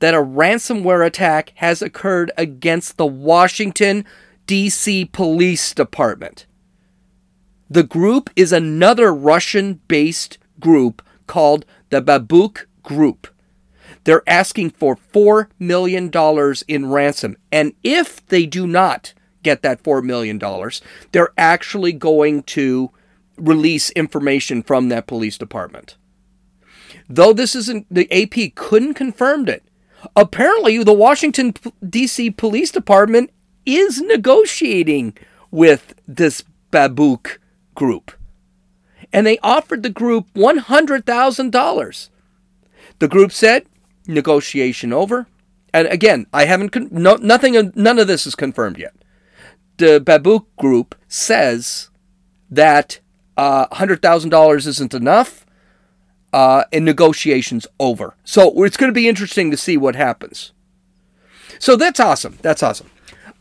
that 0.00 0.14
a 0.14 0.18
ransomware 0.18 1.06
attack 1.06 1.52
has 1.56 1.82
occurred 1.82 2.30
against 2.36 2.96
the 2.96 3.06
Washington, 3.06 4.04
D.C. 4.46 5.06
Police 5.06 5.74
Department. 5.74 6.46
The 7.70 7.82
group 7.82 8.30
is 8.34 8.52
another 8.52 9.12
Russian 9.12 9.80
based 9.88 10.38
group 10.58 11.02
called 11.26 11.64
the 11.90 12.00
Babuk 12.00 12.64
Group. 12.82 13.28
They're 14.08 14.22
asking 14.26 14.70
for 14.70 14.96
$4 14.96 15.50
million 15.58 16.10
in 16.66 16.90
ransom. 16.90 17.36
And 17.52 17.74
if 17.84 18.26
they 18.28 18.46
do 18.46 18.66
not 18.66 19.12
get 19.42 19.60
that 19.60 19.82
$4 19.82 20.02
million, 20.02 20.40
they're 21.12 21.34
actually 21.36 21.92
going 21.92 22.44
to 22.44 22.90
release 23.36 23.90
information 23.90 24.62
from 24.62 24.88
that 24.88 25.06
police 25.06 25.36
department. 25.36 25.98
Though 27.06 27.34
this 27.34 27.54
isn't, 27.54 27.84
the 27.90 28.10
AP 28.10 28.54
couldn't 28.54 28.94
confirm 28.94 29.46
it. 29.46 29.62
Apparently, 30.16 30.82
the 30.82 30.94
Washington, 30.94 31.52
D.C. 31.86 32.30
Police 32.30 32.70
Department 32.70 33.30
is 33.66 34.00
negotiating 34.00 35.18
with 35.50 35.94
this 36.06 36.44
Babuk 36.72 37.36
group. 37.74 38.12
And 39.12 39.26
they 39.26 39.38
offered 39.42 39.82
the 39.82 39.90
group 39.90 40.32
$100,000. 40.32 42.08
The 43.00 43.08
group 43.08 43.32
said, 43.32 43.66
negotiation 44.08 44.92
over. 44.92 45.26
And 45.72 45.86
again, 45.88 46.26
I 46.32 46.46
haven't 46.46 46.70
con- 46.70 46.88
no, 46.90 47.16
nothing 47.16 47.72
none 47.74 47.98
of 47.98 48.06
this 48.06 48.26
is 48.26 48.34
confirmed 48.34 48.78
yet. 48.78 48.94
The 49.76 50.00
Babuk 50.00 50.46
group 50.58 50.96
says 51.06 51.90
that 52.50 53.00
uh, 53.36 53.68
$100,000 53.68 54.66
isn't 54.66 54.94
enough 54.94 55.46
uh, 56.32 56.64
and 56.72 56.84
negotiations 56.84 57.66
over. 57.78 58.16
So 58.24 58.64
it's 58.64 58.76
going 58.76 58.90
to 58.90 58.94
be 58.94 59.08
interesting 59.08 59.50
to 59.50 59.56
see 59.56 59.76
what 59.76 59.94
happens. 59.94 60.52
So 61.58 61.76
that's 61.76 62.00
awesome. 62.00 62.38
That's 62.42 62.62
awesome. 62.62 62.90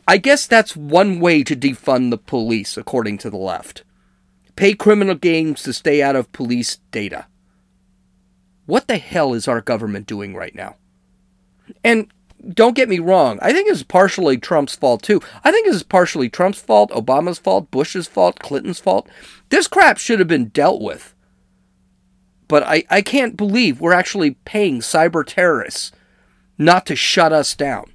I 0.08 0.18
guess 0.18 0.48
that's 0.48 0.76
one 0.76 1.20
way 1.20 1.44
to 1.44 1.56
defund 1.56 2.12
the 2.12 2.18
police, 2.18 2.78
according 2.78 3.18
to 3.20 3.30
the 3.30 3.38
left. 3.38 3.84
Pay 4.56 4.74
criminal 4.74 5.16
gangs 5.16 5.64
to 5.64 5.74
stay 5.74 6.02
out 6.02 6.16
of 6.16 6.32
police 6.32 6.78
data. 6.92 7.28
What 8.68 8.88
the 8.88 8.98
hell 8.98 9.34
is 9.34 9.48
our 9.48 9.62
government 9.62 10.06
doing 10.06 10.36
right 10.36 10.54
now? 10.54 10.76
And 11.84 12.12
don't 12.50 12.76
get 12.76 12.90
me 12.90 13.00
wrong, 13.00 13.40
I 13.42 13.52
think 13.52 13.68
it's 13.70 13.82
partially 13.82 14.38
Trump's 14.38 14.76
fault 14.76 15.02
too. 15.02 15.22
I 15.44 15.52
think 15.52 15.68
it's 15.68 15.82
partially 15.84 16.30
Trump's 16.30 16.60
fault, 16.60 16.92
Obama's 16.92 17.40
fault, 17.40 17.72
Bush's 17.72 18.08
fault, 18.08 18.40
Clinton's 18.40 18.80
fault. 18.80 19.10
This 19.50 19.68
crap 19.68 19.98
should 19.98 20.20
have 20.20 20.28
been 20.28 20.50
dealt 20.50 20.82
with. 20.82 21.16
But 22.48 22.64
I, 22.64 22.84
I 22.90 23.02
can't 23.02 23.36
believe 23.36 23.82
we're 23.82 23.94
actually 23.94 24.32
paying 24.46 24.80
cyber 24.80 25.26
terrorists 25.26 25.92
not 26.58 26.86
to 26.86 26.96
shut 26.96 27.34
us 27.34 27.56
down. 27.56 27.86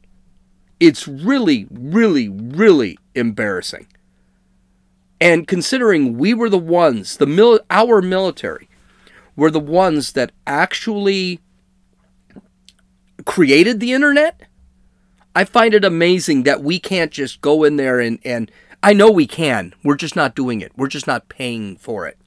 It's 0.80 1.06
really, 1.06 1.66
really, 1.70 2.28
really 2.28 2.98
embarrassing. 3.14 3.86
And 5.20 5.46
considering 5.46 6.18
we 6.18 6.34
were 6.34 6.48
the 6.48 6.58
ones, 6.58 7.18
the 7.18 7.26
mil- 7.26 7.60
our 7.70 8.02
military, 8.02 8.68
were 9.36 9.50
the 9.50 9.60
ones 9.60 10.12
that 10.12 10.32
actually 10.46 11.40
created 13.24 13.80
the 13.80 13.92
internet, 13.92 14.42
I 15.34 15.44
find 15.44 15.74
it 15.74 15.84
amazing 15.84 16.42
that 16.42 16.62
we 16.62 16.78
can't 16.78 17.10
just 17.10 17.40
go 17.40 17.64
in 17.64 17.76
there 17.76 18.00
and, 18.00 18.18
and 18.24 18.50
I 18.82 18.92
know 18.92 19.10
we 19.10 19.26
can. 19.26 19.74
We're 19.84 19.96
just 19.96 20.16
not 20.16 20.34
doing 20.34 20.60
it. 20.60 20.72
We're 20.76 20.88
just 20.88 21.06
not 21.06 21.28
paying 21.28 21.76
for 21.76 22.06
it. 22.06 22.18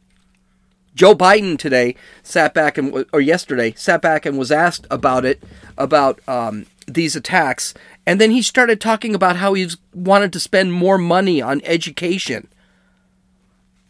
Joe 0.95 1.13
Biden 1.13 1.57
today 1.59 1.95
sat 2.23 2.53
back 2.53 2.77
and 2.77 3.05
or 3.11 3.19
yesterday 3.19 3.73
sat 3.73 4.01
back 4.01 4.25
and 4.25 4.37
was 4.37 4.51
asked 4.51 4.87
about 4.89 5.25
it 5.25 5.43
about 5.77 6.21
um, 6.27 6.65
these 6.87 7.17
attacks, 7.17 7.73
and 8.05 8.19
then 8.19 8.31
he 8.31 8.41
started 8.41 8.79
talking 8.79 9.13
about 9.13 9.35
how 9.35 9.53
he's 9.53 9.75
wanted 9.93 10.31
to 10.31 10.39
spend 10.39 10.71
more 10.71 10.97
money 10.97 11.41
on 11.41 11.61
education. 11.65 12.47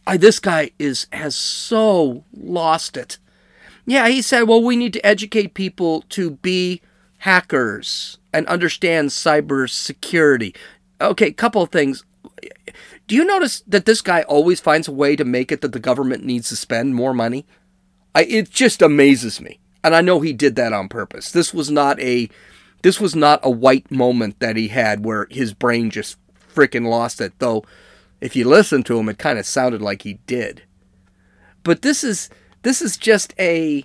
I, 0.08 0.18
this 0.18 0.40
guy 0.40 0.72
is 0.78 1.08
has 1.12 1.36
so 1.36 2.24
lost 2.34 2.98
it. 2.98 3.18
Yeah, 3.86 4.08
he 4.08 4.22
said, 4.22 4.44
well, 4.44 4.64
we 4.64 4.76
need 4.76 4.94
to 4.94 5.06
educate 5.06 5.54
people 5.54 6.04
to 6.10 6.32
be 6.32 6.82
hackers 7.20 8.18
and 8.34 8.48
understand 8.48 9.10
cyber 9.10 9.70
security. 9.70 10.56
Okay, 11.00 11.32
couple 11.32 11.62
of 11.62 11.70
things. 11.70 12.04
Do 13.08 13.16
you 13.16 13.24
notice 13.24 13.64
that 13.68 13.86
this 13.86 14.02
guy 14.02 14.24
always 14.24 14.60
finds 14.60 14.88
a 14.88 14.92
way 14.92 15.16
to 15.16 15.24
make 15.24 15.52
it 15.52 15.62
that 15.62 15.72
the 15.72 15.80
government 15.80 16.24
needs 16.24 16.50
to 16.50 16.56
spend 16.56 16.96
more 16.96 17.14
money? 17.14 17.46
I, 18.16 18.24
it 18.24 18.50
just 18.50 18.82
amazes 18.82 19.40
me. 19.40 19.60
And 19.84 19.96
I 19.96 20.02
know 20.02 20.20
he 20.20 20.34
did 20.34 20.56
that 20.56 20.74
on 20.74 20.90
purpose. 20.90 21.32
This 21.32 21.54
was 21.54 21.70
not 21.70 22.00
a 22.00 22.30
this 22.82 23.00
was 23.00 23.16
not 23.16 23.40
a 23.44 23.50
white 23.50 23.90
moment 23.90 24.40
that 24.40 24.56
he 24.56 24.68
had 24.68 25.06
where 25.06 25.28
his 25.30 25.54
brain 25.54 25.90
just 25.90 26.18
freaking 26.54 26.88
lost 26.88 27.20
it, 27.20 27.34
though 27.40 27.64
if 28.22 28.36
you 28.36 28.48
listen 28.48 28.84
to 28.84 28.98
him 28.98 29.10
it 29.10 29.18
kind 29.18 29.40
of 29.40 29.46
sounded 29.46 29.82
like 29.82 30.02
he 30.02 30.20
did. 30.26 30.64
But 31.64 31.82
this 31.82 32.04
is 32.04 32.30
this 32.62 32.82
is 32.82 32.98
just 32.98 33.34
a, 33.40 33.84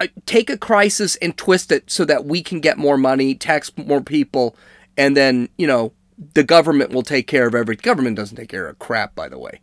a 0.00 0.08
take 0.26 0.50
a 0.50 0.58
crisis 0.58 1.16
and 1.16 1.36
twist 1.36 1.72
it 1.72 1.90
so 1.90 2.04
that 2.04 2.26
we 2.26 2.42
can 2.42 2.60
get 2.60 2.78
more 2.78 2.96
money, 2.96 3.34
tax 3.34 3.72
more 3.76 4.00
people, 4.00 4.56
and 4.96 5.16
then, 5.16 5.48
you 5.58 5.66
know, 5.66 5.92
the 6.34 6.44
government 6.44 6.92
will 6.92 7.02
take 7.02 7.26
care 7.26 7.46
of 7.46 7.54
every 7.54 7.76
government 7.76 8.16
doesn't 8.16 8.36
take 8.36 8.48
care 8.48 8.68
of 8.68 8.78
crap 8.78 9.14
by 9.14 9.28
the 9.28 9.38
way. 9.38 9.60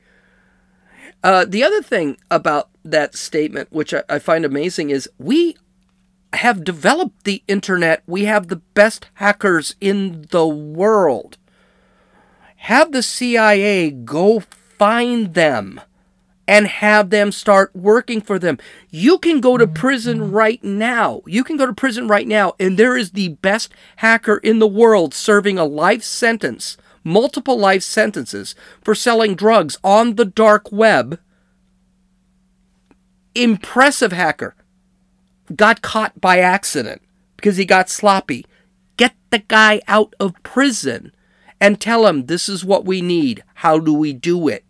Uh, 1.24 1.46
the 1.48 1.64
other 1.64 1.82
thing 1.82 2.18
about 2.30 2.70
that 2.84 3.16
statement 3.16 3.72
which 3.72 3.94
I, 3.94 4.04
I 4.10 4.20
find 4.20 4.44
amazing 4.46 4.90
is 4.90 5.10
we 5.18 5.56
have 6.34 6.64
developed 6.64 7.24
the 7.24 7.44
internet. 7.48 8.04
We 8.06 8.26
have 8.26 8.48
the 8.48 8.58
best 8.58 9.08
hackers 9.16 9.76
in 9.80 10.26
the 10.32 10.48
world 10.48 11.38
have 12.64 12.94
the 12.94 13.04
cia 13.04 13.92
go 13.92 14.42
find 14.80 15.34
them 15.34 15.82
and 16.48 16.66
have 16.66 17.10
them 17.10 17.30
start 17.30 17.76
working 17.76 18.22
for 18.22 18.40
them. 18.40 18.58
You 18.90 19.18
can 19.18 19.42
go 19.42 19.58
to 19.58 19.68
prison 19.68 20.20
mm-hmm. 20.20 20.32
right 20.32 20.64
now. 20.64 21.22
You 21.26 21.44
can 21.44 21.58
go 21.58 21.66
to 21.66 21.74
prison 21.74 22.08
right 22.08 22.28
now, 22.28 22.54
and 22.62 22.78
there 22.78 22.96
is 22.96 23.12
the 23.12 23.30
best 23.30 23.74
hacker 23.98 24.38
in 24.38 24.60
the 24.60 24.68
world 24.68 25.14
serving 25.14 25.58
a 25.58 25.66
life 25.66 26.04
sentence, 26.04 26.78
multiple 27.04 27.60
life 27.60 27.84
sentences, 27.84 28.56
for 28.82 28.96
selling 28.96 29.36
drugs 29.36 29.78
on 29.84 30.16
the 30.16 30.26
dark 30.26 30.72
web. 30.72 31.20
Impressive 33.36 34.14
hacker. 34.14 34.56
Got 35.54 35.82
caught 35.82 36.22
by 36.22 36.40
accident 36.40 37.02
because 37.36 37.58
he 37.58 37.66
got 37.66 37.90
sloppy. 37.90 38.46
Get 38.96 39.16
the 39.32 39.40
guy 39.40 39.82
out 39.90 40.14
of 40.18 40.42
prison 40.44 41.12
and 41.64 41.80
tell 41.80 42.04
them 42.04 42.26
this 42.26 42.50
is 42.50 42.66
what 42.66 42.84
we 42.84 43.02
need. 43.02 43.42
How 43.54 43.80
do 43.80 43.94
we 43.94 44.12
do 44.12 44.50
it? 44.50 44.66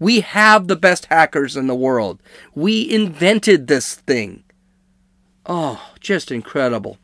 We 0.00 0.22
have 0.22 0.66
the 0.66 0.74
best 0.74 1.06
hackers 1.06 1.56
in 1.56 1.68
the 1.68 1.74
world. 1.76 2.20
We 2.52 2.90
invented 2.90 3.68
this 3.68 3.94
thing. 3.94 4.42
Oh, 5.46 5.92
just 6.00 6.32
incredible. 6.32 6.98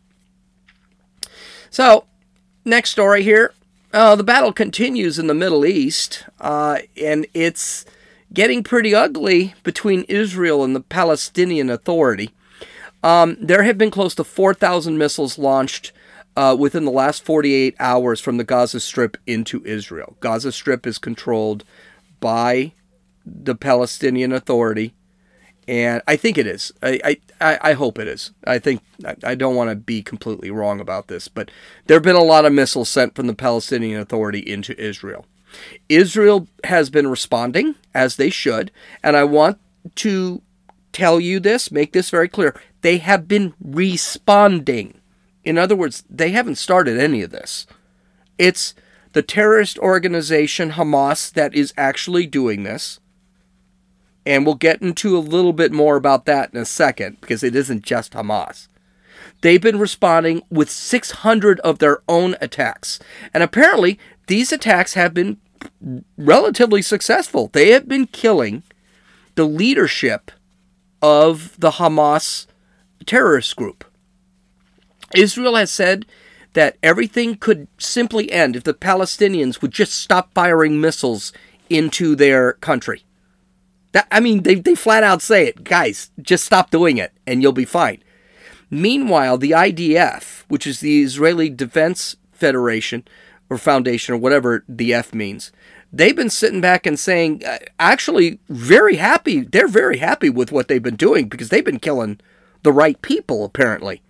So, 1.70 2.06
next 2.64 2.90
story 2.90 3.22
here. 3.22 3.54
Uh, 3.92 4.16
the 4.16 4.24
battle 4.24 4.52
continues 4.52 5.20
in 5.20 5.28
the 5.28 5.34
Middle 5.34 5.64
East, 5.64 6.24
uh, 6.40 6.78
and 7.00 7.24
it's 7.32 7.84
getting 8.32 8.64
pretty 8.64 8.92
ugly 8.92 9.54
between 9.62 10.02
Israel 10.08 10.64
and 10.64 10.74
the 10.74 10.80
Palestinian 10.80 11.70
Authority. 11.70 12.30
Um, 13.04 13.36
there 13.40 13.62
have 13.62 13.78
been 13.78 13.92
close 13.92 14.16
to 14.16 14.24
4,000 14.24 14.98
missiles 14.98 15.38
launched 15.38 15.92
uh, 16.38 16.54
within 16.54 16.84
the 16.84 16.92
last 16.92 17.24
48 17.24 17.74
hours 17.80 18.20
from 18.20 18.36
the 18.36 18.44
Gaza 18.44 18.78
Strip 18.78 19.16
into 19.26 19.60
Israel. 19.64 20.16
Gaza 20.20 20.52
Strip 20.52 20.86
is 20.86 20.96
controlled 20.96 21.64
by 22.20 22.74
the 23.26 23.56
Palestinian 23.56 24.32
Authority, 24.32 24.94
and 25.66 26.00
I 26.06 26.14
think 26.14 26.38
it 26.38 26.46
is. 26.46 26.70
I 26.80 27.18
I, 27.40 27.58
I 27.60 27.72
hope 27.72 27.98
it 27.98 28.06
is. 28.06 28.30
I 28.46 28.60
think 28.60 28.82
I 29.24 29.34
don't 29.34 29.56
want 29.56 29.70
to 29.70 29.74
be 29.74 30.00
completely 30.00 30.52
wrong 30.52 30.78
about 30.78 31.08
this, 31.08 31.26
but 31.26 31.50
there 31.86 31.96
have 31.96 32.04
been 32.04 32.14
a 32.14 32.22
lot 32.22 32.44
of 32.44 32.52
missiles 32.52 32.88
sent 32.88 33.16
from 33.16 33.26
the 33.26 33.34
Palestinian 33.34 34.00
Authority 34.00 34.38
into 34.38 34.80
Israel. 34.80 35.26
Israel 35.88 36.46
has 36.62 36.88
been 36.88 37.08
responding 37.08 37.74
as 37.94 38.14
they 38.14 38.30
should, 38.30 38.70
and 39.02 39.16
I 39.16 39.24
want 39.24 39.58
to 39.96 40.40
tell 40.92 41.18
you 41.18 41.40
this, 41.40 41.72
make 41.72 41.92
this 41.92 42.10
very 42.10 42.28
clear. 42.28 42.54
They 42.82 42.98
have 42.98 43.26
been 43.26 43.54
responding. 43.60 44.97
In 45.48 45.56
other 45.56 45.74
words, 45.74 46.04
they 46.10 46.32
haven't 46.32 46.56
started 46.56 47.00
any 47.00 47.22
of 47.22 47.30
this. 47.30 47.66
It's 48.36 48.74
the 49.14 49.22
terrorist 49.22 49.78
organization 49.78 50.72
Hamas 50.72 51.32
that 51.32 51.54
is 51.54 51.72
actually 51.74 52.26
doing 52.26 52.64
this. 52.64 53.00
And 54.26 54.44
we'll 54.44 54.56
get 54.56 54.82
into 54.82 55.16
a 55.16 55.20
little 55.20 55.54
bit 55.54 55.72
more 55.72 55.96
about 55.96 56.26
that 56.26 56.52
in 56.52 56.60
a 56.60 56.66
second 56.66 57.22
because 57.22 57.42
it 57.42 57.56
isn't 57.56 57.82
just 57.82 58.12
Hamas. 58.12 58.68
They've 59.40 59.58
been 59.58 59.78
responding 59.78 60.42
with 60.50 60.68
600 60.68 61.60
of 61.60 61.78
their 61.78 62.02
own 62.06 62.36
attacks. 62.42 62.98
And 63.32 63.42
apparently, 63.42 63.98
these 64.26 64.52
attacks 64.52 64.92
have 64.92 65.14
been 65.14 65.38
relatively 66.18 66.82
successful. 66.82 67.48
They 67.54 67.70
have 67.70 67.88
been 67.88 68.06
killing 68.06 68.64
the 69.34 69.46
leadership 69.46 70.30
of 71.00 71.58
the 71.58 71.70
Hamas 71.70 72.44
terrorist 73.06 73.56
group. 73.56 73.86
Israel 75.14 75.56
has 75.56 75.70
said 75.70 76.06
that 76.54 76.76
everything 76.82 77.36
could 77.36 77.68
simply 77.78 78.30
end 78.32 78.56
if 78.56 78.64
the 78.64 78.74
Palestinians 78.74 79.62
would 79.62 79.72
just 79.72 79.92
stop 79.92 80.32
firing 80.34 80.80
missiles 80.80 81.32
into 81.70 82.16
their 82.16 82.54
country. 82.54 83.04
That, 83.92 84.06
I 84.10 84.20
mean, 84.20 84.42
they, 84.42 84.56
they 84.56 84.74
flat 84.74 85.02
out 85.02 85.22
say 85.22 85.46
it. 85.46 85.64
Guys, 85.64 86.10
just 86.20 86.44
stop 86.44 86.70
doing 86.70 86.98
it 86.98 87.12
and 87.26 87.42
you'll 87.42 87.52
be 87.52 87.64
fine. 87.64 88.02
Meanwhile, 88.70 89.38
the 89.38 89.52
IDF, 89.52 90.44
which 90.48 90.66
is 90.66 90.80
the 90.80 91.02
Israeli 91.02 91.48
Defense 91.48 92.16
Federation 92.32 93.06
or 93.48 93.56
Foundation 93.56 94.14
or 94.14 94.18
whatever 94.18 94.64
the 94.68 94.92
F 94.92 95.14
means, 95.14 95.52
they've 95.92 96.16
been 96.16 96.28
sitting 96.30 96.60
back 96.60 96.86
and 96.86 96.98
saying, 96.98 97.42
uh, 97.44 97.58
actually, 97.78 98.40
very 98.48 98.96
happy. 98.96 99.40
They're 99.40 99.68
very 99.68 99.98
happy 99.98 100.28
with 100.28 100.52
what 100.52 100.68
they've 100.68 100.82
been 100.82 100.96
doing 100.96 101.28
because 101.28 101.48
they've 101.48 101.64
been 101.64 101.78
killing 101.78 102.20
the 102.62 102.72
right 102.72 103.00
people, 103.00 103.44
apparently. 103.44 104.02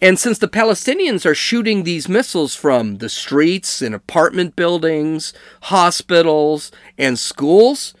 And 0.00 0.18
since 0.18 0.38
the 0.38 0.48
Palestinians 0.48 1.24
are 1.26 1.34
shooting 1.34 1.82
these 1.82 2.08
missiles 2.08 2.54
from 2.54 2.98
the 2.98 3.08
streets 3.08 3.82
and 3.82 3.94
apartment 3.94 4.56
buildings, 4.56 5.32
hospitals, 5.62 6.70
and 6.98 7.18
schools, 7.18 7.94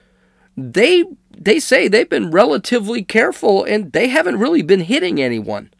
they 0.56 1.04
they 1.36 1.58
say 1.58 1.88
they've 1.88 2.08
been 2.08 2.30
relatively 2.30 3.02
careful 3.02 3.64
and 3.64 3.92
they 3.92 4.08
haven't 4.08 4.38
really 4.38 4.62
been 4.62 4.80
hitting 4.80 5.20
anyone. 5.20 5.70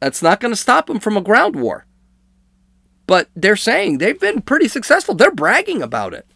That's 0.00 0.22
not 0.22 0.40
going 0.40 0.52
to 0.52 0.60
stop 0.60 0.86
them 0.86 1.00
from 1.00 1.16
a 1.16 1.22
ground 1.22 1.56
war. 1.56 1.84
But 3.06 3.28
they're 3.36 3.56
saying 3.56 3.98
they've 3.98 4.18
been 4.18 4.42
pretty 4.42 4.68
successful. 4.68 5.14
They're 5.14 5.30
bragging 5.30 5.82
about 5.82 6.14
it. 6.14 6.26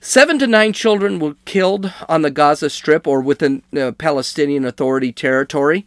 Seven 0.00 0.38
to 0.38 0.46
nine 0.46 0.72
children 0.72 1.18
were 1.18 1.34
killed 1.44 1.92
on 2.08 2.22
the 2.22 2.30
Gaza 2.30 2.70
Strip 2.70 3.06
or 3.06 3.20
within 3.20 3.62
uh, 3.76 3.92
Palestinian 3.92 4.64
Authority 4.64 5.12
territory. 5.12 5.86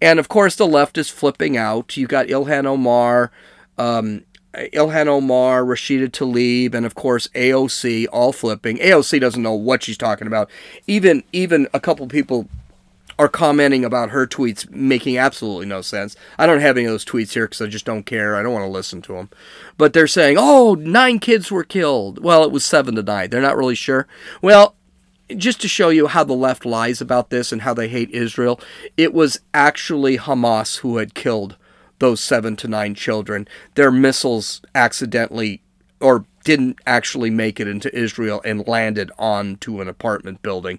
And 0.00 0.18
of 0.18 0.28
course, 0.28 0.56
the 0.56 0.66
left 0.66 0.98
is 0.98 1.08
flipping 1.08 1.56
out. 1.56 1.96
You 1.96 2.06
got 2.06 2.26
Ilhan 2.26 2.66
Omar, 2.66 3.30
um, 3.78 4.24
Ilhan 4.54 5.06
Omar, 5.06 5.62
Rashida 5.62 6.08
Tlaib, 6.08 6.74
and 6.74 6.86
of 6.86 6.94
course 6.94 7.28
AOC 7.28 8.06
all 8.12 8.32
flipping. 8.32 8.78
AOC 8.78 9.20
doesn't 9.20 9.42
know 9.42 9.54
what 9.54 9.82
she's 9.82 9.98
talking 9.98 10.26
about. 10.26 10.50
Even 10.86 11.22
even 11.32 11.68
a 11.74 11.80
couple 11.80 12.06
people 12.06 12.48
are 13.18 13.28
commenting 13.28 13.84
about 13.84 14.10
her 14.10 14.26
tweets 14.26 14.68
making 14.70 15.16
absolutely 15.16 15.66
no 15.66 15.80
sense. 15.80 16.16
I 16.38 16.46
don't 16.46 16.60
have 16.60 16.76
any 16.76 16.86
of 16.86 16.92
those 16.92 17.04
tweets 17.04 17.32
here 17.32 17.46
because 17.46 17.62
I 17.62 17.66
just 17.66 17.84
don't 17.84 18.04
care. 18.04 18.36
I 18.36 18.42
don't 18.42 18.52
want 18.52 18.64
to 18.64 18.70
listen 18.70 19.02
to 19.02 19.14
them. 19.14 19.30
But 19.78 19.92
they're 19.92 20.06
saying, 20.06 20.36
oh, 20.38 20.74
nine 20.74 21.18
kids 21.20 21.50
were 21.50 21.64
killed. 21.64 22.22
Well, 22.22 22.42
it 22.44 22.50
was 22.50 22.64
seven 22.64 22.96
to 22.96 23.02
nine. 23.02 23.30
They're 23.30 23.40
not 23.40 23.56
really 23.56 23.76
sure. 23.76 24.08
Well, 24.42 24.73
just 25.36 25.60
to 25.62 25.68
show 25.68 25.88
you 25.88 26.06
how 26.06 26.24
the 26.24 26.34
left 26.34 26.66
lies 26.66 27.00
about 27.00 27.30
this 27.30 27.52
and 27.52 27.62
how 27.62 27.74
they 27.74 27.88
hate 27.88 28.10
Israel, 28.10 28.60
it 28.96 29.14
was 29.14 29.40
actually 29.52 30.18
Hamas 30.18 30.78
who 30.78 30.98
had 30.98 31.14
killed 31.14 31.56
those 31.98 32.20
seven 32.20 32.56
to 32.56 32.68
nine 32.68 32.94
children. 32.94 33.48
Their 33.74 33.90
missiles 33.90 34.60
accidentally 34.74 35.62
or 36.00 36.26
didn't 36.44 36.78
actually 36.86 37.30
make 37.30 37.58
it 37.58 37.66
into 37.66 37.94
Israel 37.96 38.42
and 38.44 38.68
landed 38.68 39.10
onto 39.18 39.80
an 39.80 39.88
apartment 39.88 40.42
building. 40.42 40.78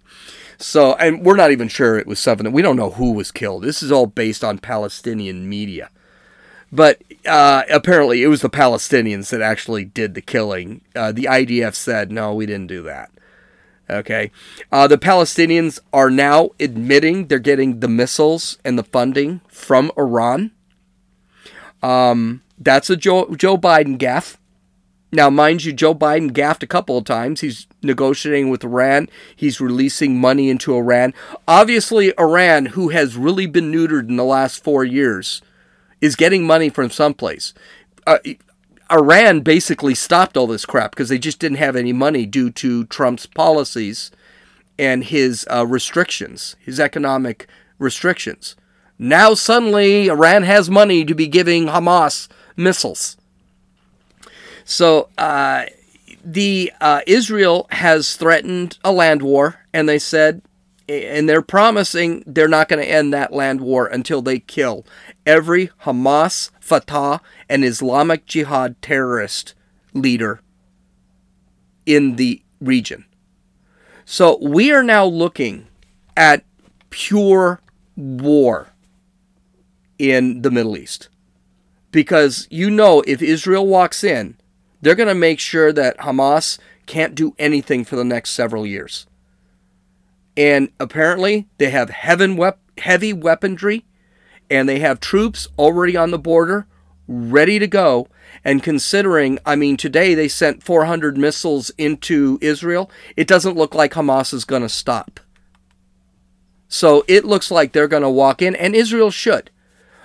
So, 0.58 0.94
and 0.94 1.26
we're 1.26 1.36
not 1.36 1.52
even 1.52 1.68
sure 1.68 1.98
it 1.98 2.06
was 2.06 2.20
seven. 2.20 2.52
We 2.52 2.62
don't 2.62 2.78
know 2.78 2.92
who 2.92 3.12
was 3.14 3.32
killed. 3.32 3.64
This 3.64 3.82
is 3.82 3.92
all 3.92 4.06
based 4.06 4.44
on 4.44 4.60
Palestinian 4.60 5.50
media. 5.50 5.90
But 6.72 7.02
uh, 7.26 7.64
apparently, 7.72 8.22
it 8.22 8.28
was 8.28 8.42
the 8.42 8.50
Palestinians 8.50 9.30
that 9.30 9.42
actually 9.42 9.86
did 9.86 10.14
the 10.14 10.22
killing. 10.22 10.82
Uh, 10.96 11.12
the 11.12 11.24
IDF 11.24 11.74
said, 11.74 12.12
no, 12.12 12.34
we 12.34 12.46
didn't 12.46 12.68
do 12.68 12.84
that. 12.84 13.10
Okay. 13.90 14.32
Uh, 14.72 14.88
the 14.88 14.98
Palestinians 14.98 15.80
are 15.94 16.10
now 16.10 16.50
admitting 16.60 17.28
they're 17.28 17.40
getting 17.40 17.80
the 17.80 17.88
missiles 17.88 18.58
and 18.66 18.78
the 18.80 18.84
funding 18.84 19.42
from 19.48 19.92
Iran. 19.98 20.52
Um, 21.84 22.42
that's 22.58 22.90
a 22.90 22.96
Joe, 22.96 23.36
Joe 23.36 23.58
Biden 23.58 23.98
gaffe. 23.98 24.38
Now, 25.12 25.30
mind 25.30 25.64
you, 25.64 25.72
Joe 25.72 25.96
Biden 25.96 26.34
gaffed 26.34 26.64
a 26.64 26.68
couple 26.68 26.98
of 26.98 27.06
times. 27.06 27.42
He's 27.42 27.68
negotiating 27.82 28.50
with 28.50 28.64
Iran. 28.64 29.08
He's 29.36 29.62
releasing 29.62 30.20
money 30.20 30.50
into 30.50 30.76
Iran. 30.76 31.14
Obviously, 31.48 32.12
Iran, 32.20 32.68
who 32.68 32.90
has 32.90 33.16
really 33.16 33.46
been 33.46 33.72
neutered 33.72 34.10
in 34.10 34.18
the 34.18 34.26
last 34.26 34.64
four 34.64 34.84
years, 34.84 35.42
is 36.02 36.16
getting 36.16 36.46
money 36.46 36.70
from 36.70 36.90
someplace. 36.90 37.54
Uh, 38.06 38.18
Iran 38.92 39.42
basically 39.42 39.96
stopped 39.96 40.38
all 40.38 40.48
this 40.48 40.66
crap 40.66 40.92
because 40.92 41.10
they 41.10 41.18
just 41.18 41.40
didn't 41.40 41.58
have 41.58 41.76
any 41.76 41.94
money 41.94 42.26
due 42.26 42.52
to 42.52 42.86
Trump's 42.86 43.26
policies 43.26 44.12
and 44.78 45.04
his 45.04 45.46
uh, 45.52 45.66
restrictions, 45.66 46.56
his 46.60 46.80
economic 46.80 47.48
restrictions. 47.80 48.56
Now, 48.98 49.34
suddenly, 49.34 50.08
Iran 50.08 50.44
has 50.44 50.70
money 50.70 51.04
to 51.04 51.16
be 51.16 51.28
giving 51.28 51.66
Hamas 51.66 52.28
missiles. 52.56 53.18
So 54.64 55.10
uh, 55.18 55.66
the 56.24 56.72
uh, 56.80 57.02
Israel 57.06 57.68
has 57.72 58.16
threatened 58.16 58.78
a 58.84 58.92
land 58.92 59.22
war, 59.22 59.60
and 59.74 59.88
they 59.88 60.00
said, 60.00 60.42
and 60.88 61.28
they're 61.28 61.42
promising 61.42 62.24
they're 62.28 62.48
not 62.48 62.70
going 62.70 62.84
to 62.84 62.90
end 62.90 63.14
that 63.14 63.34
land 63.34 63.62
war 63.62 63.88
until 63.88 64.22
they 64.22 64.40
kill 64.40 64.86
every 65.26 65.70
Hamas, 65.84 66.52
Fatah, 66.60 67.22
and 67.50 67.64
Islamic 67.64 68.26
Jihad 68.26 68.82
terrorist 68.82 69.54
leader 69.94 70.42
in 71.86 72.16
the 72.16 72.42
region. 72.60 73.06
So 74.06 74.38
we 74.42 74.72
are 74.72 74.84
now 74.84 75.06
looking 75.06 75.68
at 76.16 76.44
pure 76.90 77.62
war 77.96 78.70
in 79.98 80.42
the 80.42 80.52
Middle 80.52 80.78
East. 80.78 81.10
Because 81.92 82.48
you 82.50 82.70
know, 82.70 83.04
if 83.08 83.22
Israel 83.22 83.66
walks 83.66 84.04
in, 84.04 84.38
they're 84.82 84.96
going 84.96 85.08
to 85.08 85.16
make 85.16 85.40
sure 85.40 85.72
that 85.74 85.98
Hamas 86.00 86.60
can't 86.86 87.16
do 87.16 87.34
anything 87.40 87.84
for 87.86 87.96
the 87.96 88.04
next 88.04 88.32
several 88.32 88.66
years. 88.66 89.08
And 90.38 90.70
apparently, 90.80 91.48
they 91.58 91.70
have 91.70 91.90
heavy 91.90 93.14
weaponry 93.14 93.86
and 94.50 94.70
they 94.70 94.80
have 94.80 95.00
troops 95.00 95.48
already 95.58 95.98
on 95.98 96.12
the 96.12 96.20
border 96.20 96.68
ready 97.08 97.60
to 97.60 97.68
go. 97.68 98.08
And 98.44 98.62
considering, 98.64 99.40
I 99.46 99.56
mean, 99.56 99.78
today 99.78 100.14
they 100.14 100.28
sent 100.28 100.64
400 100.64 101.18
missiles 101.18 101.72
into 101.78 102.38
Israel, 102.42 102.90
it 103.16 103.28
doesn't 103.28 103.58
look 103.58 103.74
like 103.74 103.94
Hamas 103.94 104.34
is 104.34 104.46
going 104.46 104.62
to 104.62 104.70
stop. 104.70 105.20
So 106.68 107.04
it 107.08 107.26
looks 107.26 107.52
like 107.52 107.72
they're 107.72 107.88
going 107.88 108.04
to 108.04 108.10
walk 108.10 108.42
in, 108.42 108.56
and 108.56 108.76
Israel 108.76 109.12
should. 109.12 109.52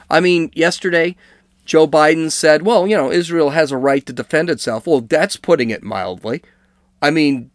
I 0.08 0.20
mean, 0.20 0.50
yesterday 0.54 1.16
Joe 1.64 1.86
Biden 1.86 2.32
said, 2.32 2.62
well, 2.62 2.86
you 2.86 2.96
know, 2.96 3.12
Israel 3.12 3.50
has 3.50 3.70
a 3.70 3.76
right 3.76 4.04
to 4.06 4.12
defend 4.12 4.50
itself. 4.50 4.86
Well, 4.86 5.00
that's 5.00 5.36
putting 5.36 5.70
it 5.70 5.82
mildly. 5.82 6.42
I 7.00 7.10
mean, 7.10 7.50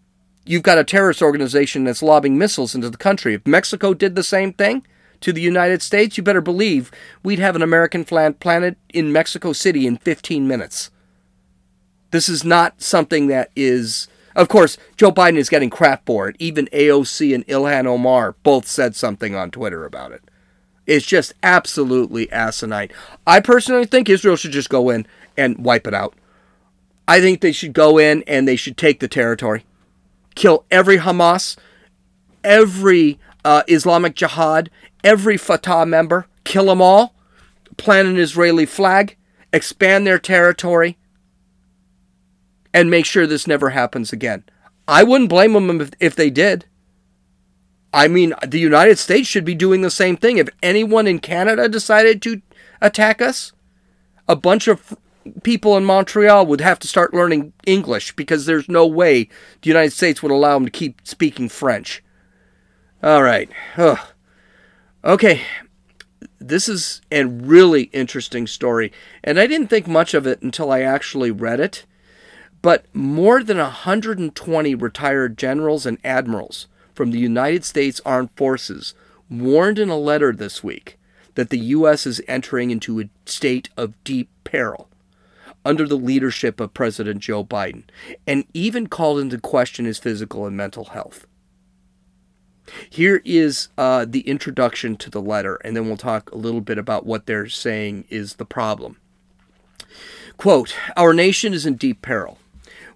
you've 0.45 0.63
got 0.63 0.77
a 0.77 0.83
terrorist 0.83 1.21
organization 1.21 1.83
that's 1.83 2.01
lobbing 2.01 2.37
missiles 2.37 2.73
into 2.73 2.89
the 2.89 2.97
country. 2.97 3.33
If 3.33 3.45
Mexico 3.45 3.93
did 3.93 4.15
the 4.15 4.23
same 4.23 4.53
thing 4.53 4.85
to 5.21 5.33
the 5.33 5.41
United 5.41 5.81
States, 5.81 6.17
you 6.17 6.23
better 6.23 6.41
believe 6.41 6.91
we'd 7.23 7.39
have 7.39 7.55
an 7.55 7.61
American 7.61 8.03
planet 8.05 8.77
in 8.93 9.11
Mexico 9.11 9.53
City 9.53 9.87
in 9.87 9.97
15 9.97 10.47
minutes. 10.47 10.91
This 12.11 12.29
is 12.29 12.43
not 12.43 12.81
something 12.81 13.27
that 13.27 13.51
is. 13.55 14.07
Of 14.35 14.49
course, 14.49 14.77
Joe 14.97 15.11
Biden 15.11 15.37
is 15.37 15.49
getting 15.49 15.69
crap 15.69 16.05
for 16.05 16.27
it. 16.27 16.35
Even 16.39 16.67
AOC 16.67 17.33
and 17.33 17.47
Ilhan 17.47 17.85
Omar 17.85 18.35
both 18.43 18.67
said 18.67 18.95
something 18.95 19.33
on 19.33 19.49
Twitter 19.49 19.85
about 19.85 20.11
it. 20.11 20.21
It's 20.85 21.05
just 21.05 21.33
absolutely 21.41 22.31
asinine. 22.31 22.89
I 23.25 23.39
personally 23.39 23.85
think 23.85 24.09
Israel 24.09 24.35
should 24.35 24.51
just 24.51 24.69
go 24.69 24.89
in 24.89 25.07
and 25.37 25.57
wipe 25.59 25.87
it 25.87 25.93
out. 25.93 26.13
I 27.07 27.21
think 27.21 27.41
they 27.41 27.51
should 27.51 27.73
go 27.73 27.97
in 27.97 28.23
and 28.27 28.47
they 28.47 28.55
should 28.55 28.77
take 28.77 28.99
the 28.99 29.07
territory, 29.07 29.65
kill 30.35 30.65
every 30.71 30.97
Hamas, 30.97 31.55
every 32.43 33.19
uh, 33.43 33.63
Islamic 33.67 34.15
Jihad, 34.15 34.69
every 35.05 35.37
Fatah 35.37 35.85
member, 35.85 36.25
kill 36.43 36.65
them 36.65 36.81
all, 36.81 37.15
plant 37.77 38.09
an 38.09 38.17
Israeli 38.17 38.65
flag, 38.65 39.15
expand 39.53 40.05
their 40.05 40.19
territory, 40.19 40.97
and 42.73 42.91
make 42.91 43.05
sure 43.05 43.25
this 43.25 43.47
never 43.47 43.69
happens 43.69 44.11
again. 44.11 44.43
I 44.87 45.03
wouldn't 45.03 45.29
blame 45.29 45.53
them 45.53 45.79
if, 45.79 45.91
if 45.99 46.15
they 46.15 46.29
did. 46.29 46.65
I 47.93 48.09
mean, 48.09 48.33
the 48.45 48.59
United 48.59 48.99
States 48.99 49.29
should 49.29 49.45
be 49.45 49.55
doing 49.55 49.81
the 49.81 49.89
same 49.89 50.17
thing. 50.17 50.37
If 50.37 50.49
anyone 50.61 51.07
in 51.07 51.19
Canada 51.19 51.69
decided 51.69 52.21
to 52.23 52.41
attack 52.81 53.21
us, 53.21 53.53
a 54.27 54.35
bunch 54.35 54.67
of 54.67 54.97
people 55.43 55.77
in 55.77 55.85
Montreal 55.85 56.45
would 56.47 56.61
have 56.61 56.79
to 56.79 56.87
start 56.87 57.13
learning 57.13 57.53
English 57.65 58.15
because 58.15 58.45
there's 58.45 58.67
no 58.67 58.85
way 58.85 59.29
the 59.61 59.69
United 59.69 59.91
States 59.91 60.21
would 60.21 60.31
allow 60.31 60.55
them 60.55 60.65
to 60.65 60.71
keep 60.71 60.99
speaking 61.05 61.47
French. 61.47 62.03
All 63.01 63.23
right. 63.23 63.49
Ugh. 63.77 63.99
Okay. 65.05 65.43
This 66.39 66.67
is 66.67 67.01
a 67.11 67.25
really 67.25 67.83
interesting 67.93 68.47
story, 68.47 68.91
and 69.23 69.39
I 69.39 69.45
didn't 69.45 69.67
think 69.67 69.87
much 69.87 70.15
of 70.15 70.25
it 70.25 70.41
until 70.41 70.71
I 70.71 70.81
actually 70.81 71.29
read 71.29 71.59
it. 71.59 71.85
But 72.63 72.85
more 72.91 73.43
than 73.43 73.57
120 73.57 74.73
retired 74.73 75.37
generals 75.37 75.85
and 75.85 75.99
admirals 76.03 76.65
from 76.95 77.11
the 77.11 77.19
United 77.19 77.63
States 77.63 78.01
Armed 78.03 78.31
Forces 78.35 78.95
warned 79.29 79.77
in 79.77 79.89
a 79.89 79.97
letter 79.97 80.33
this 80.33 80.63
week 80.63 80.97
that 81.35 81.51
the 81.51 81.59
U.S. 81.59 82.07
is 82.07 82.21
entering 82.27 82.71
into 82.71 82.99
a 82.99 83.09
state 83.27 83.69
of 83.77 84.03
deep 84.03 84.29
peril 84.43 84.89
under 85.63 85.87
the 85.87 85.97
leadership 85.97 86.59
of 86.59 86.73
President 86.73 87.19
Joe 87.19 87.43
Biden, 87.43 87.83
and 88.25 88.45
even 88.55 88.87
called 88.87 89.19
into 89.19 89.37
question 89.39 89.85
his 89.85 89.99
physical 89.99 90.47
and 90.47 90.57
mental 90.57 90.85
health. 90.85 91.27
Here 92.89 93.21
is 93.25 93.69
uh, 93.77 94.05
the 94.07 94.21
introduction 94.21 94.95
to 94.97 95.09
the 95.09 95.21
letter, 95.21 95.55
and 95.57 95.75
then 95.75 95.87
we'll 95.87 95.97
talk 95.97 96.31
a 96.31 96.37
little 96.37 96.61
bit 96.61 96.77
about 96.77 97.05
what 97.05 97.25
they're 97.25 97.47
saying 97.47 98.05
is 98.09 98.35
the 98.35 98.45
problem. 98.45 98.97
Quote 100.37 100.75
Our 100.97 101.13
nation 101.13 101.53
is 101.53 101.65
in 101.65 101.75
deep 101.75 102.01
peril. 102.01 102.39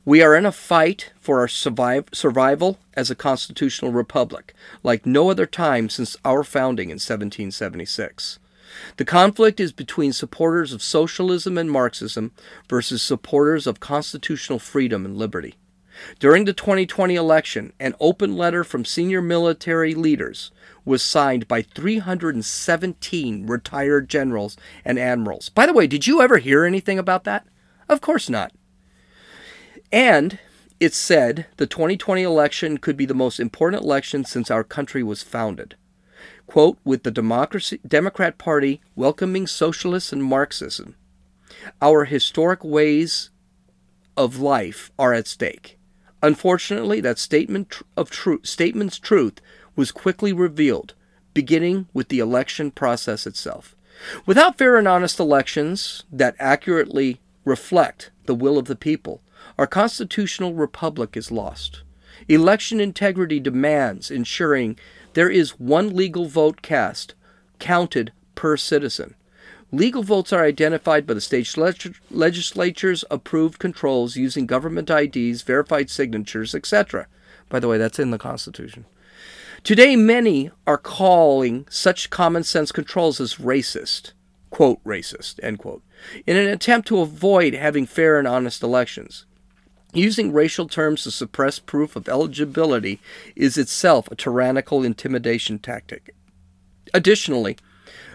We 0.05 0.21
are 0.21 0.35
in 0.35 0.45
a 0.45 0.51
fight 0.51 1.11
for 1.19 1.39
our 1.39 1.47
survival 1.47 2.79
as 2.95 3.11
a 3.11 3.15
constitutional 3.15 3.91
republic, 3.91 4.55
like 4.81 5.05
no 5.05 5.29
other 5.29 5.45
time 5.45 5.89
since 5.89 6.17
our 6.25 6.43
founding 6.43 6.89
in 6.89 6.95
1776. 6.95 8.39
The 8.97 9.05
conflict 9.05 9.59
is 9.59 9.71
between 9.71 10.13
supporters 10.13 10.73
of 10.73 10.81
socialism 10.81 11.57
and 11.57 11.69
Marxism 11.69 12.31
versus 12.69 13.01
supporters 13.01 13.67
of 13.67 13.79
constitutional 13.79 14.59
freedom 14.59 15.05
and 15.05 15.17
liberty. 15.17 15.55
During 16.19 16.45
the 16.45 16.53
2020 16.53 17.15
election, 17.15 17.73
an 17.79 17.95
open 17.99 18.35
letter 18.35 18.63
from 18.63 18.85
senior 18.85 19.21
military 19.21 19.93
leaders 19.93 20.51
was 20.85 21.03
signed 21.03 21.47
by 21.47 21.61
317 21.61 23.47
retired 23.47 24.09
generals 24.09 24.57
and 24.83 24.97
admirals. 24.97 25.49
By 25.49 25.65
the 25.65 25.73
way, 25.73 25.87
did 25.87 26.07
you 26.07 26.21
ever 26.21 26.37
hear 26.37 26.65
anything 26.65 26.99
about 26.99 27.23
that? 27.25 27.45
Of 27.87 28.01
course 28.01 28.29
not. 28.29 28.53
And 29.91 30.39
it 30.79 30.93
said 30.93 31.47
the 31.57 31.67
2020 31.67 32.23
election 32.23 32.77
could 32.77 32.95
be 32.95 33.05
the 33.05 33.13
most 33.13 33.39
important 33.39 33.83
election 33.83 34.23
since 34.23 34.49
our 34.49 34.63
country 34.63 35.03
was 35.03 35.23
founded. 35.23 35.75
quote, 36.47 36.77
with 36.83 37.03
the 37.03 37.11
Democracy, 37.11 37.79
Democrat 37.87 38.37
Party 38.37 38.81
welcoming 38.95 39.45
socialists 39.45 40.11
and 40.11 40.23
Marxism, 40.23 40.95
our 41.81 42.05
historic 42.05 42.63
ways 42.63 43.29
of 44.17 44.39
life 44.39 44.91
are 44.97 45.13
at 45.13 45.27
stake. 45.27 45.78
Unfortunately, 46.21 46.99
that 47.01 47.17
statement 47.17 47.81
of 47.95 48.09
truth, 48.09 48.45
statement's 48.45 48.99
truth 48.99 49.39
was 49.75 49.91
quickly 49.91 50.33
revealed, 50.33 50.93
beginning 51.33 51.87
with 51.93 52.09
the 52.09 52.19
election 52.19 52.71
process 52.71 53.25
itself. 53.25 53.75
Without 54.25 54.57
fair 54.57 54.77
and 54.77 54.87
honest 54.87 55.19
elections 55.19 56.03
that 56.11 56.35
accurately 56.39 57.19
reflect 57.45 58.11
the 58.25 58.35
will 58.35 58.57
of 58.57 58.65
the 58.65 58.75
people, 58.75 59.21
our 59.57 59.67
constitutional 59.67 60.53
republic 60.53 61.15
is 61.15 61.31
lost. 61.31 61.83
Election 62.27 62.79
integrity 62.79 63.39
demands 63.39 64.11
ensuring 64.11 64.77
there 65.13 65.29
is 65.29 65.59
one 65.59 65.95
legal 65.95 66.25
vote 66.25 66.61
cast 66.61 67.15
counted 67.59 68.11
per 68.35 68.57
citizen. 68.57 69.15
Legal 69.71 70.01
votes 70.01 70.33
are 70.33 70.43
identified 70.43 71.05
by 71.05 71.13
the 71.13 71.21
state 71.21 71.55
legislatures 72.09 73.05
approved 73.11 73.59
controls 73.59 74.15
using 74.15 74.47
government 74.47 74.89
IDs, 74.89 75.43
verified 75.43 75.89
signatures, 75.91 76.55
etc. 76.55 77.07
By 77.49 77.59
the 77.59 77.67
way, 77.67 77.77
that's 77.77 77.99
in 77.99 78.09
the 78.09 78.17
Constitution. 78.17 78.85
Today, 79.63 79.95
many 79.95 80.49
are 80.65 80.77
calling 80.77 81.67
such 81.69 82.09
common 82.09 82.43
sense 82.43 82.71
controls 82.71 83.19
as 83.19 83.35
racist, 83.35 84.13
quote, 84.49 84.83
racist, 84.83 85.39
end 85.43 85.59
quote, 85.59 85.83
in 86.25 86.35
an 86.35 86.47
attempt 86.47 86.87
to 86.87 87.01
avoid 87.01 87.53
having 87.53 87.85
fair 87.85 88.17
and 88.17 88.27
honest 88.27 88.63
elections. 88.63 89.25
Using 89.93 90.31
racial 90.31 90.67
terms 90.67 91.03
to 91.03 91.11
suppress 91.11 91.59
proof 91.59 91.95
of 91.95 92.07
eligibility 92.07 92.99
is 93.35 93.57
itself 93.57 94.09
a 94.09 94.15
tyrannical 94.15 94.83
intimidation 94.83 95.59
tactic. 95.59 96.15
Additionally, 96.93 97.57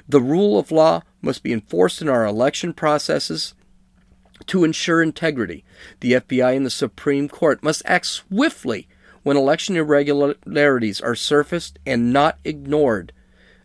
the 0.08 0.20
rule 0.20 0.58
of 0.58 0.70
law 0.70 1.02
must 1.22 1.42
be 1.42 1.52
enforced 1.52 2.02
in 2.02 2.08
our 2.08 2.26
election 2.26 2.72
processes 2.72 3.54
to 4.46 4.64
ensure 4.64 5.02
integrity. 5.02 5.64
The 6.00 6.12
FBI 6.14 6.56
and 6.56 6.66
the 6.66 6.70
Supreme 6.70 7.28
Court 7.28 7.62
must 7.62 7.82
act 7.86 8.06
swiftly 8.06 8.88
when 9.22 9.36
election 9.36 9.76
irregularities 9.76 11.00
are 11.00 11.14
surfaced 11.14 11.78
and 11.86 12.12
not 12.12 12.38
ignored. 12.44 13.12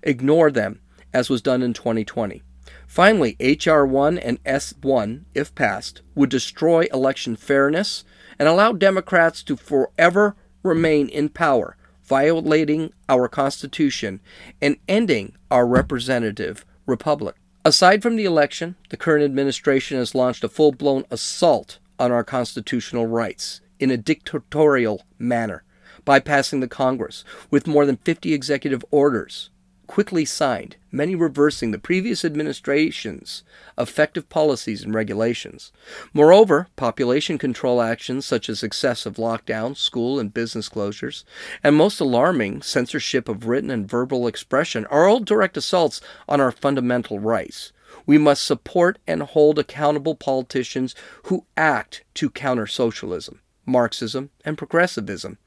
Ignore 0.03 0.51
them, 0.51 0.79
as 1.13 1.29
was 1.29 1.41
done 1.41 1.61
in 1.61 1.73
2020. 1.73 2.41
Finally, 2.87 3.35
H.R. 3.39 3.85
1 3.85 4.17
and 4.17 4.39
S 4.45 4.73
1, 4.81 5.25
if 5.35 5.53
passed, 5.53 6.01
would 6.15 6.29
destroy 6.29 6.87
election 6.93 7.35
fairness 7.35 8.03
and 8.39 8.47
allow 8.47 8.71
Democrats 8.71 9.43
to 9.43 9.55
forever 9.55 10.35
remain 10.63 11.09
in 11.09 11.29
power, 11.29 11.75
violating 12.09 12.91
our 13.07 13.27
Constitution 13.27 14.19
and 14.59 14.77
ending 14.87 15.33
our 15.51 15.65
representative 15.65 16.65
republic. 16.87 17.35
Aside 17.63 18.01
from 18.01 18.15
the 18.15 18.25
election, 18.25 18.75
the 18.89 18.97
current 18.97 19.23
administration 19.23 19.99
has 19.99 20.15
launched 20.15 20.43
a 20.43 20.49
full 20.49 20.71
blown 20.71 21.05
assault 21.11 21.77
on 21.99 22.11
our 22.11 22.23
constitutional 22.23 23.05
rights 23.05 23.61
in 23.79 23.91
a 23.91 23.97
dictatorial 23.97 25.03
manner, 25.19 25.63
bypassing 26.05 26.61
the 26.61 26.67
Congress 26.67 27.23
with 27.51 27.67
more 27.67 27.85
than 27.85 27.97
50 27.97 28.33
executive 28.33 28.83
orders 28.89 29.51
quickly 29.89 30.23
signed, 30.23 30.75
many 30.91 31.15
reversing 31.15 31.71
the 31.71 31.79
previous 31.79 32.23
administration's 32.23 33.43
effective 33.75 34.29
policies 34.29 34.83
and 34.83 34.93
regulations. 34.93 35.71
Moreover, 36.13 36.67
population 36.75 37.39
control 37.39 37.81
actions 37.81 38.23
such 38.23 38.49
as 38.49 38.61
excessive 38.61 39.15
lockdowns, 39.15 39.77
school 39.77 40.19
and 40.19 40.31
business 40.31 40.69
closures, 40.69 41.23
and 41.63 41.75
most 41.75 41.99
alarming, 41.99 42.61
censorship 42.61 43.27
of 43.27 43.47
written 43.47 43.71
and 43.71 43.89
verbal 43.89 44.27
expression 44.27 44.85
are 44.91 45.07
all 45.07 45.21
direct 45.21 45.57
assaults 45.57 46.01
on 46.27 46.39
our 46.39 46.51
fundamental 46.51 47.17
rights. 47.17 47.71
We 48.05 48.19
must 48.19 48.43
support 48.43 48.99
and 49.07 49.23
hold 49.23 49.57
accountable 49.57 50.13
politicians 50.13 50.93
who 51.23 51.47
act 51.57 52.03
to 52.13 52.29
counter 52.29 52.67
socialism, 52.67 53.41
Marxism, 53.65 54.29
and 54.45 54.55
progressivism 54.55 55.39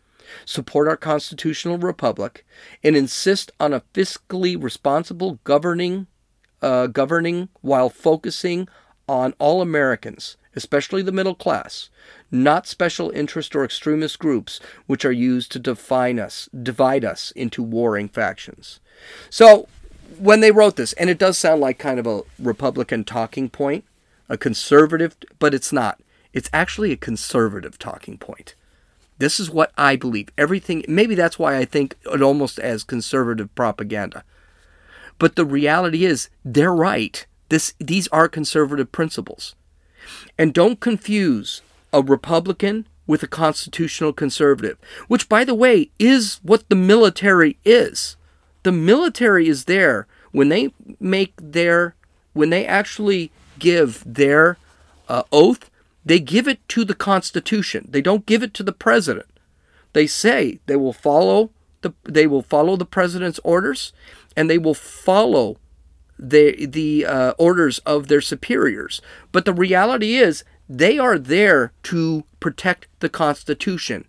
support 0.45 0.89
our 0.89 0.97
constitutional 0.97 1.79
republic, 1.79 2.45
and 2.83 2.97
insist 2.97 3.51
on 3.59 3.73
a 3.73 3.83
fiscally 3.95 4.61
responsible 4.61 5.39
governing, 5.45 6.07
uh, 6.61 6.87
governing 6.87 7.49
while 7.61 7.89
focusing 7.89 8.69
on 9.09 9.35
all 9.39 9.61
Americans, 9.61 10.37
especially 10.55 11.03
the 11.03 11.13
middle 11.13 11.35
class, 11.35 11.91
not 12.31 12.67
special 12.67 13.11
interest 13.11 13.55
or 13.55 13.65
extremist 13.65 14.19
groups 14.19 14.61
which 14.87 15.05
are 15.05 15.13
used 15.13 15.53
to 15.53 15.59
define 15.59 16.19
us, 16.19 16.49
divide 16.63 17.05
us 17.05 17.31
into 17.33 17.63
warring 17.63 18.09
factions. 18.09 18.81
So, 19.31 19.69
when 20.19 20.41
they 20.41 20.51
wrote 20.51 20.77
this, 20.77 20.93
and 20.95 21.09
it 21.09 21.19
does 21.19 21.39
sound 21.39 21.61
like 21.61 21.79
kind 21.79 21.99
of 21.99 22.07
a 22.07 22.23
Republican 22.39 23.05
talking 23.05 23.49
point, 23.49 23.85
a 24.29 24.37
conservative, 24.37 25.17
but 25.39 25.55
it's 25.55 25.73
not. 25.73 26.01
It's 26.33 26.51
actually 26.53 26.93
a 26.93 26.97
conservative 26.97 27.79
talking 27.79 28.19
point. 28.19 28.55
This 29.23 29.39
is 29.39 29.53
what 29.53 29.71
I 29.79 29.95
believe. 29.95 30.31
Everything, 30.37 30.85
maybe 30.89 31.15
that's 31.15 31.39
why 31.39 31.57
I 31.57 31.65
think 31.65 31.95
it 32.13 32.23
almost 32.23 32.59
as 32.59 32.83
conservative 32.83 33.55
propaganda. 33.55 34.25
But 35.21 35.37
the 35.37 35.45
reality 35.45 36.05
is, 36.05 36.29
they're 36.45 36.75
right. 36.75 37.25
This, 37.49 37.75
these 37.79 38.09
are 38.09 38.29
conservative 38.29 38.91
principles. 38.91 39.55
And 40.37 40.53
don't 40.53 40.81
confuse 40.81 41.63
a 41.93 42.03
Republican 42.03 42.89
with 43.07 43.23
a 43.23 43.29
constitutional 43.29 44.13
conservative, 44.13 44.77
which, 45.07 45.29
by 45.29 45.45
the 45.45 45.55
way, 45.55 45.91
is 46.01 46.41
what 46.43 46.69
the 46.69 46.75
military 46.75 47.59
is. 47.65 48.17
The 48.65 48.73
military 48.73 49.47
is 49.47 49.67
there 49.67 50.09
when 50.33 50.49
they 50.49 50.75
make 50.99 51.35
their, 51.41 51.95
when 52.33 52.51
they 52.51 52.67
actually 52.67 53.31
give 53.61 54.03
their 54.05 54.59
uh, 55.09 55.23
oath 55.31 55.71
they 56.05 56.21
give 56.21 56.49
it 56.49 56.67
to 56.69 56.85
the 56.85 56.95
Constitution. 56.95 57.87
They 57.91 58.03
don't 58.03 58.27
give 58.27 58.43
it 58.43 58.55
to 58.55 58.63
the 58.63 58.73
president. 58.73 59.27
They 59.93 60.07
say 60.07 60.61
they 60.67 60.77
will 60.77 60.93
follow 60.93 61.51
the 61.83 61.93
they 62.05 62.27
will 62.27 62.43
follow 62.43 62.77
the 62.77 62.87
president's 62.87 63.41
orders, 63.45 63.93
and 64.37 64.49
they 64.49 64.59
will 64.59 64.75
follow 64.75 65.59
the 66.19 66.67
the 66.67 67.05
uh, 67.05 67.35
orders 67.39 67.79
of 67.81 68.09
their 68.09 68.21
superiors. 68.21 69.03
But 69.33 69.45
the 69.45 69.53
reality 69.53 70.17
is, 70.17 70.45
they 70.69 70.99
are 70.99 71.19
there 71.19 71.73
to 71.85 72.25
protect 72.41 72.89
the 73.01 73.09
Constitution, 73.09 74.07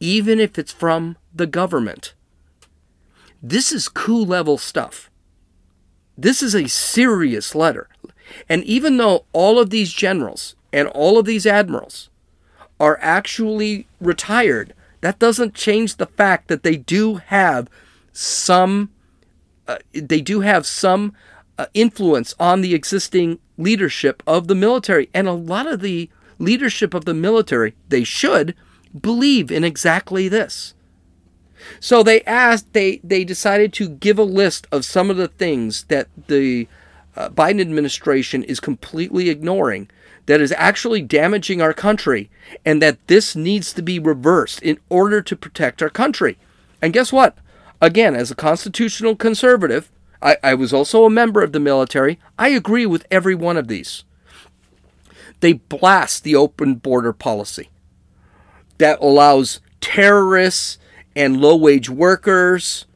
even 0.00 0.40
if 0.40 0.58
it's 0.58 0.72
from 0.72 1.16
the 1.34 1.46
government. 1.46 2.14
This 3.42 3.72
is 3.72 3.88
coup 3.88 4.24
level 4.24 4.58
stuff. 4.58 5.10
This 6.18 6.42
is 6.42 6.54
a 6.54 6.68
serious 6.68 7.54
letter. 7.54 7.88
And 8.48 8.64
even 8.64 8.96
though 8.96 9.26
all 9.32 9.58
of 9.58 9.70
these 9.70 9.92
generals, 9.92 10.56
and 10.76 10.88
all 10.88 11.18
of 11.18 11.24
these 11.24 11.46
admirals 11.46 12.10
are 12.78 12.98
actually 13.00 13.88
retired, 13.98 14.74
that 15.00 15.18
doesn't 15.18 15.54
change 15.54 15.96
the 15.96 16.04
fact 16.04 16.48
that 16.48 16.62
they 16.62 16.76
do 16.76 17.14
have 17.14 17.70
some 18.12 18.90
uh, 19.66 19.78
they 19.92 20.20
do 20.20 20.40
have 20.40 20.66
some 20.66 21.14
uh, 21.58 21.66
influence 21.72 22.34
on 22.38 22.60
the 22.60 22.74
existing 22.74 23.38
leadership 23.56 24.22
of 24.26 24.48
the 24.48 24.54
military. 24.54 25.08
And 25.14 25.26
a 25.26 25.32
lot 25.32 25.66
of 25.66 25.80
the 25.80 26.10
leadership 26.38 26.92
of 26.92 27.06
the 27.06 27.14
military 27.14 27.74
they 27.88 28.04
should 28.04 28.54
believe 29.00 29.50
in 29.50 29.64
exactly 29.64 30.28
this. 30.28 30.74
So 31.80 32.02
they 32.02 32.20
asked 32.24 32.74
they 32.74 33.00
they 33.02 33.24
decided 33.24 33.72
to 33.74 33.88
give 33.88 34.18
a 34.18 34.24
list 34.24 34.66
of 34.70 34.84
some 34.84 35.08
of 35.08 35.16
the 35.16 35.28
things 35.28 35.84
that 35.84 36.08
the 36.26 36.68
uh, 37.16 37.30
Biden 37.30 37.62
administration 37.62 38.42
is 38.44 38.60
completely 38.60 39.30
ignoring 39.30 39.88
that 40.26 40.40
is 40.40 40.52
actually 40.56 41.02
damaging 41.02 41.62
our 41.62 41.72
country 41.72 42.28
and 42.64 42.82
that 42.82 43.04
this 43.06 43.34
needs 43.34 43.72
to 43.72 43.82
be 43.82 43.98
reversed 43.98 44.60
in 44.62 44.78
order 44.88 45.22
to 45.22 45.36
protect 45.36 45.80
our 45.80 45.90
country. 45.90 46.36
And 46.82 46.92
guess 46.92 47.12
what? 47.12 47.38
Again, 47.80 48.14
as 48.14 48.30
a 48.30 48.36
constitutional 48.36 49.16
conservative, 49.16 49.90
I, 50.20 50.36
I 50.42 50.54
was 50.54 50.72
also 50.72 51.04
a 51.04 51.10
member 51.10 51.42
of 51.42 51.52
the 51.52 51.60
military. 51.60 52.18
I 52.38 52.48
agree 52.48 52.86
with 52.86 53.06
every 53.10 53.34
one 53.34 53.56
of 53.56 53.68
these. 53.68 54.04
They 55.40 55.54
blast 55.54 56.24
the 56.24 56.34
open 56.34 56.76
border 56.76 57.12
policy 57.12 57.70
that 58.78 59.00
allows 59.00 59.60
terrorists 59.80 60.78
and 61.14 61.40
low 61.40 61.56
wage 61.56 61.88
workers 61.88 62.86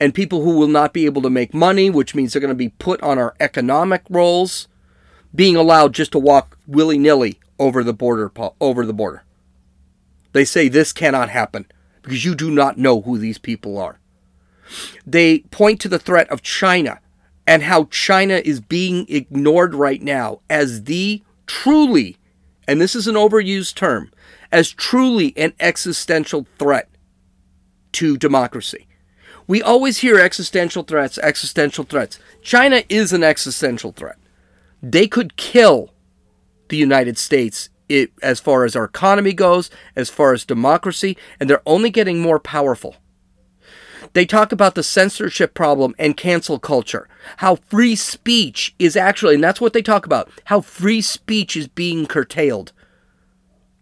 and 0.00 0.14
people 0.14 0.42
who 0.42 0.56
will 0.56 0.68
not 0.68 0.92
be 0.92 1.06
able 1.06 1.22
to 1.22 1.30
make 1.30 1.52
money, 1.52 1.90
which 1.90 2.14
means 2.14 2.32
they're 2.32 2.40
going 2.40 2.48
to 2.50 2.54
be 2.54 2.70
put 2.70 3.02
on 3.02 3.18
our 3.18 3.34
economic 3.40 4.02
rolls 4.08 4.68
being 5.34 5.56
allowed 5.56 5.94
just 5.94 6.12
to 6.12 6.18
walk 6.18 6.58
willy 6.66 6.98
nilly 6.98 7.38
over 7.58 7.84
the 7.84 7.92
border. 7.92 8.32
Over 8.60 8.86
the 8.86 8.92
border. 8.92 9.24
They 10.32 10.44
say 10.44 10.68
this 10.68 10.92
cannot 10.92 11.30
happen 11.30 11.66
because 12.02 12.24
you 12.24 12.34
do 12.34 12.50
not 12.50 12.78
know 12.78 13.00
who 13.00 13.18
these 13.18 13.38
people 13.38 13.78
are. 13.78 13.98
They 15.06 15.40
point 15.50 15.80
to 15.80 15.88
the 15.88 15.98
threat 15.98 16.28
of 16.30 16.42
China 16.42 17.00
and 17.46 17.62
how 17.62 17.84
China 17.84 18.34
is 18.44 18.60
being 18.60 19.06
ignored 19.08 19.74
right 19.74 20.02
now 20.02 20.40
as 20.50 20.84
the 20.84 21.22
truly, 21.46 22.18
and 22.66 22.80
this 22.80 22.94
is 22.94 23.06
an 23.06 23.14
overused 23.14 23.74
term, 23.74 24.10
as 24.52 24.70
truly 24.70 25.32
an 25.36 25.54
existential 25.58 26.46
threat 26.58 26.88
to 27.92 28.18
democracy. 28.18 28.86
We 29.46 29.62
always 29.62 29.98
hear 29.98 30.20
existential 30.20 30.82
threats, 30.82 31.16
existential 31.18 31.84
threats. 31.84 32.18
China 32.42 32.82
is 32.90 33.14
an 33.14 33.24
existential 33.24 33.92
threat. 33.92 34.18
They 34.82 35.08
could 35.08 35.36
kill 35.36 35.92
the 36.68 36.76
United 36.76 37.18
States 37.18 37.70
it, 37.88 38.12
as 38.22 38.38
far 38.38 38.64
as 38.64 38.76
our 38.76 38.84
economy 38.84 39.32
goes, 39.32 39.70
as 39.96 40.10
far 40.10 40.32
as 40.32 40.44
democracy, 40.44 41.16
and 41.40 41.48
they're 41.48 41.62
only 41.66 41.90
getting 41.90 42.20
more 42.20 42.38
powerful. 42.38 42.96
They 44.12 44.26
talk 44.26 44.52
about 44.52 44.74
the 44.74 44.82
censorship 44.82 45.54
problem 45.54 45.94
and 45.98 46.16
cancel 46.16 46.58
culture. 46.58 47.08
How 47.38 47.56
free 47.56 47.96
speech 47.96 48.74
is 48.78 48.96
actually, 48.96 49.34
and 49.34 49.44
that's 49.44 49.60
what 49.60 49.72
they 49.72 49.82
talk 49.82 50.06
about, 50.06 50.30
how 50.44 50.60
free 50.60 51.00
speech 51.00 51.56
is 51.56 51.68
being 51.68 52.06
curtailed. 52.06 52.72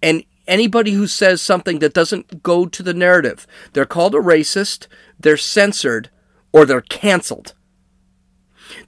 And 0.02 0.24
anybody 0.46 0.92
who 0.92 1.06
says 1.06 1.42
something 1.42 1.80
that 1.80 1.94
doesn't 1.94 2.42
go 2.42 2.66
to 2.66 2.82
the 2.82 2.94
narrative, 2.94 3.46
they're 3.72 3.86
called 3.86 4.14
a 4.14 4.18
racist, 4.18 4.86
they're 5.18 5.36
censored, 5.36 6.10
or 6.52 6.64
they're 6.64 6.80
canceled. 6.80 7.54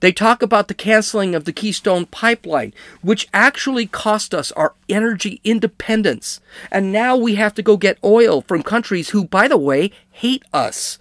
They 0.01 0.12
talk 0.12 0.43
about 0.43 0.69
the 0.69 0.75
canceling 0.75 1.35
of 1.35 1.45
the 1.45 1.53
Keystone 1.53 2.07
Pipeline, 2.07 2.73
which 3.03 3.29
actually 3.33 3.87
cost 3.87 4.35
us 4.35 4.53
our 4.53 4.75
energy 4.88 5.41
independence. 5.45 6.41
And 6.71 6.93
now 6.93 7.17
we 7.17 7.37
have 7.37 7.55
to 7.55 7.62
go 7.62 7.77
get 7.77 7.99
oil 8.03 8.43
from 8.43 8.62
countries 8.62 9.11
who, 9.11 9.25
by 9.25 9.49
the 9.49 9.57
way, 9.57 9.91
hate 10.11 10.45
us. 10.53 10.99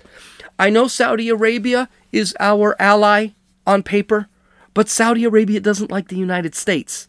I 0.59 0.69
know 0.69 0.87
Saudi 0.87 1.29
Arabia 1.29 1.89
is 2.11 2.35
our 2.39 2.75
ally 2.79 3.29
on 3.65 3.83
paper, 3.83 4.27
but 4.73 4.89
Saudi 4.89 5.23
Arabia 5.23 5.59
doesn't 5.59 5.91
like 5.91 6.07
the 6.07 6.17
United 6.17 6.55
States. 6.55 7.07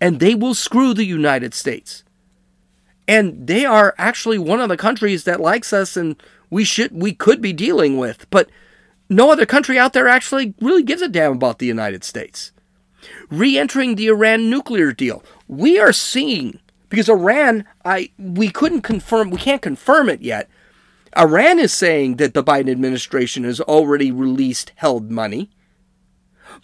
And 0.00 0.20
they 0.20 0.34
will 0.34 0.54
screw 0.54 0.92
the 0.92 1.04
United 1.04 1.54
States. 1.54 2.04
And 3.06 3.46
they 3.46 3.64
are 3.64 3.94
actually 3.98 4.38
one 4.38 4.60
of 4.60 4.68
the 4.68 4.76
countries 4.76 5.24
that 5.24 5.40
likes 5.40 5.72
us 5.72 5.96
and 5.96 6.20
we 6.50 6.64
should 6.64 6.92
we 6.92 7.12
could 7.12 7.40
be 7.40 7.52
dealing 7.52 7.98
with. 7.98 8.28
But 8.30 8.48
no 9.08 9.30
other 9.30 9.46
country 9.46 9.78
out 9.78 9.92
there 9.92 10.08
actually 10.08 10.54
really 10.60 10.82
gives 10.82 11.02
a 11.02 11.08
damn 11.08 11.32
about 11.32 11.58
the 11.58 11.66
United 11.66 12.04
States. 12.04 12.52
Re 13.30 13.58
entering 13.58 13.94
the 13.94 14.08
Iran 14.08 14.48
nuclear 14.48 14.92
deal. 14.92 15.22
We 15.46 15.78
are 15.78 15.92
seeing, 15.92 16.58
because 16.88 17.08
Iran, 17.08 17.64
I 17.84 18.10
we 18.18 18.48
couldn't 18.48 18.82
confirm, 18.82 19.30
we 19.30 19.38
can't 19.38 19.62
confirm 19.62 20.08
it 20.08 20.22
yet. 20.22 20.48
Iran 21.16 21.58
is 21.58 21.72
saying 21.72 22.16
that 22.16 22.34
the 22.34 22.42
Biden 22.42 22.70
administration 22.70 23.44
has 23.44 23.60
already 23.60 24.10
released 24.10 24.72
held 24.76 25.10
money. 25.10 25.50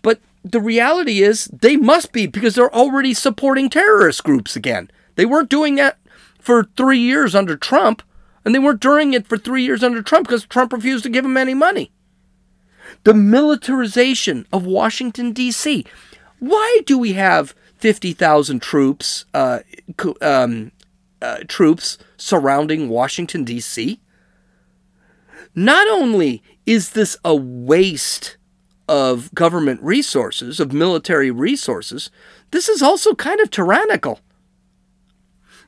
But 0.02 0.20
the 0.42 0.60
reality 0.60 1.22
is 1.22 1.44
they 1.46 1.76
must 1.76 2.12
be 2.12 2.26
because 2.26 2.54
they're 2.54 2.74
already 2.74 3.12
supporting 3.14 3.68
terrorist 3.68 4.24
groups 4.24 4.56
again. 4.56 4.90
They 5.16 5.26
weren't 5.26 5.50
doing 5.50 5.74
that 5.74 5.98
for 6.40 6.64
three 6.76 6.98
years 6.98 7.34
under 7.34 7.56
Trump, 7.56 8.02
and 8.44 8.54
they 8.54 8.58
weren't 8.58 8.80
doing 8.80 9.12
it 9.12 9.26
for 9.26 9.36
three 9.36 9.62
years 9.62 9.84
under 9.84 10.02
Trump 10.02 10.26
because 10.26 10.46
Trump 10.46 10.72
refused 10.72 11.04
to 11.04 11.10
give 11.10 11.24
them 11.24 11.36
any 11.36 11.54
money 11.54 11.92
the 13.04 13.14
militarization 13.14 14.46
of 14.52 14.66
Washington, 14.66 15.32
D.C. 15.32 15.84
Why 16.38 16.80
do 16.86 16.98
we 16.98 17.14
have 17.14 17.54
50,000 17.76 18.60
troops, 18.60 19.24
uh, 19.34 19.60
um, 20.20 20.72
uh, 21.22 21.38
troops 21.48 21.98
surrounding 22.16 22.88
Washington, 22.88 23.44
D.C.? 23.44 24.00
Not 25.54 25.88
only 25.88 26.42
is 26.66 26.90
this 26.90 27.16
a 27.24 27.34
waste 27.34 28.36
of 28.88 29.32
government 29.34 29.82
resources, 29.82 30.60
of 30.60 30.72
military 30.72 31.30
resources, 31.30 32.10
this 32.50 32.68
is 32.68 32.82
also 32.82 33.14
kind 33.14 33.40
of 33.40 33.50
tyrannical. 33.50 34.20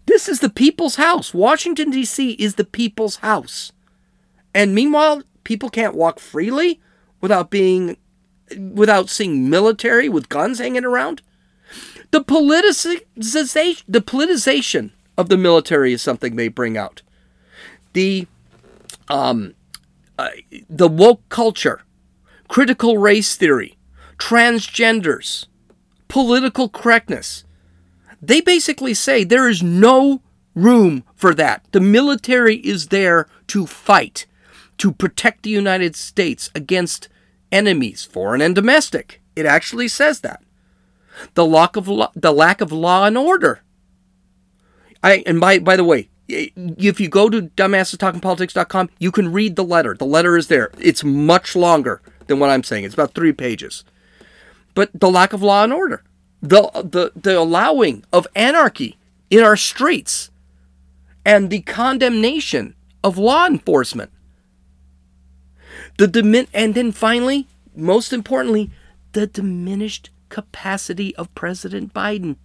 This 0.07 0.29
is 0.29 0.41
the 0.41 0.51
people's 0.51 0.97
house. 0.97 1.33
Washington, 1.33 1.91
D.C. 1.91 2.33
is 2.33 2.57
the 2.57 2.65
people's 2.65 3.17
house. 3.17 3.73
And 4.55 4.75
meanwhile, 4.75 5.23
people 5.45 5.71
can't 5.71 5.95
walk 5.95 6.19
freely 6.19 6.81
without 7.23 7.49
being 7.49 7.97
without 8.59 9.09
seeing 9.09 9.49
military 9.49 10.11
with 10.11 10.29
guns 10.29 10.59
hanging 10.59 10.85
around? 10.85 11.23
The 12.11 12.23
politicization 12.23 13.83
the 13.89 14.03
politicization 14.03 14.91
of 15.17 15.31
the 15.31 15.39
military 15.39 15.95
is 15.95 16.03
something 16.03 16.37
they 16.37 16.49
bring 16.49 16.77
out. 16.77 17.01
The 17.95 18.27
um 19.09 19.55
uh, 20.19 20.29
the 20.69 20.89
woke 20.89 21.27
culture, 21.31 21.83
critical 22.49 22.99
race 22.99 23.35
theory, 23.35 23.79
transgenders, 24.19 25.47
political 26.09 26.69
correctness. 26.69 27.45
They 28.21 28.41
basically 28.41 28.95
say 28.95 29.25
there 29.25 29.49
is 29.49 29.63
no 29.63 30.21
room 30.55 31.05
for 31.17 31.35
that. 31.35 31.65
The 31.73 31.81
military 31.81 32.57
is 32.57 32.89
there 32.89 33.27
to 33.49 33.67
fight, 33.67 34.27
to 34.79 34.93
protect 34.93 35.43
the 35.43 35.51
United 35.51 35.97
States 35.97 36.51
against 36.55 37.09
enemies, 37.53 38.05
foreign 38.05 38.41
and 38.41 38.55
domestic. 38.55 39.21
It 39.37 39.47
actually 39.47 39.89
says 39.89 40.21
that. 40.21 40.43
The 41.35 41.47
lack 41.47 41.77
of 41.77 41.87
law, 41.87 42.11
the 42.15 42.33
lack 42.33 42.61
of 42.61 42.73
law 42.73 43.05
and 43.05 43.17
order. 43.17 43.61
I 45.05 45.23
and 45.27 45.39
by 45.39 45.59
by 45.59 45.77
the 45.77 45.85
way, 45.85 46.09
if 46.27 46.99
you 46.99 47.09
go 47.09 47.29
to 47.29 47.43
dumbassestalkingpolitics.com, 47.43 48.91
you 48.99 49.13
can 49.13 49.33
read 49.33 49.57
the 49.57 49.65
letter. 49.65 49.95
The 49.95 50.07
letter 50.07 50.37
is 50.37 50.49
there. 50.49 50.71
It's 50.79 51.05
much 51.05 51.55
longer 51.55 52.01
than 52.27 52.39
what 52.39 52.51
I'm 52.51 52.63
saying. 52.63 52.85
It's 52.85 52.95
about 52.95 53.15
3 53.15 53.33
pages. 53.33 53.85
But 54.75 54.91
the 54.95 55.11
lack 55.11 55.33
of 55.33 55.43
law 55.43 55.65
and 55.65 55.73
order, 55.73 56.03
the 56.41 56.63
the 56.75 57.13
the 57.15 57.39
allowing 57.39 58.05
of 58.13 58.27
anarchy 58.35 58.97
in 59.29 59.45
our 59.45 59.57
streets 59.57 60.31
and 61.25 61.51
the 61.51 61.61
condemnation 61.61 62.75
of 63.05 63.19
law 63.19 63.47
enforcement 63.47 64.11
the 65.99 66.07
dimin- 66.07 66.49
and 66.53 66.75
then 66.75 66.93
finally, 66.93 67.47
most 67.75 68.13
importantly, 68.13 68.71
the 69.13 69.27
diminished 69.27 70.11
capacity 70.29 71.15
of 71.17 71.35
President 71.35 71.93
Biden. 71.93 72.37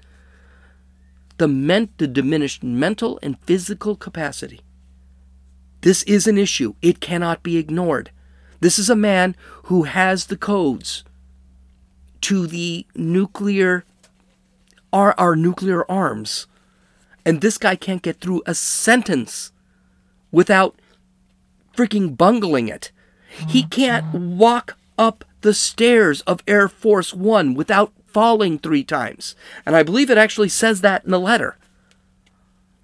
The 1.38 1.47
meant 1.47 1.97
the 1.97 2.07
diminished 2.07 2.63
mental 2.63 3.19
and 3.21 3.39
physical 3.41 3.95
capacity. 3.95 4.62
This 5.81 6.03
is 6.03 6.27
an 6.27 6.38
issue. 6.38 6.73
It 6.81 6.99
cannot 6.99 7.43
be 7.43 7.57
ignored. 7.57 8.12
This 8.60 8.79
is 8.79 8.89
a 8.89 8.95
man 8.95 9.36
who 9.63 9.83
has 9.83 10.25
the 10.25 10.38
codes 10.38 11.03
to 12.21 12.47
the 12.47 12.86
nuclear 12.95 13.86
our, 14.91 15.13
our 15.17 15.36
nuclear 15.36 15.89
arms. 15.89 16.47
And 17.25 17.41
this 17.41 17.57
guy 17.57 17.75
can't 17.75 18.01
get 18.01 18.19
through 18.19 18.41
a 18.45 18.55
sentence 18.55 19.51
without 20.31 20.79
freaking 21.75 22.17
bungling 22.17 22.67
it. 22.67 22.91
He 23.47 23.63
can't 23.63 24.13
walk 24.13 24.78
up 24.97 25.23
the 25.41 25.54
stairs 25.54 26.21
of 26.21 26.43
Air 26.47 26.67
Force 26.67 27.13
One 27.13 27.54
without 27.54 27.93
falling 28.06 28.58
three 28.58 28.84
times. 28.84 29.36
And 29.65 29.76
I 29.76 29.84
believe 29.84 30.10
it 30.10 30.17
actually 30.17 30.50
says 30.50 30.82
that 30.82 31.06
in 31.06 31.12
the 31.12 31.19
letter. 31.19 31.58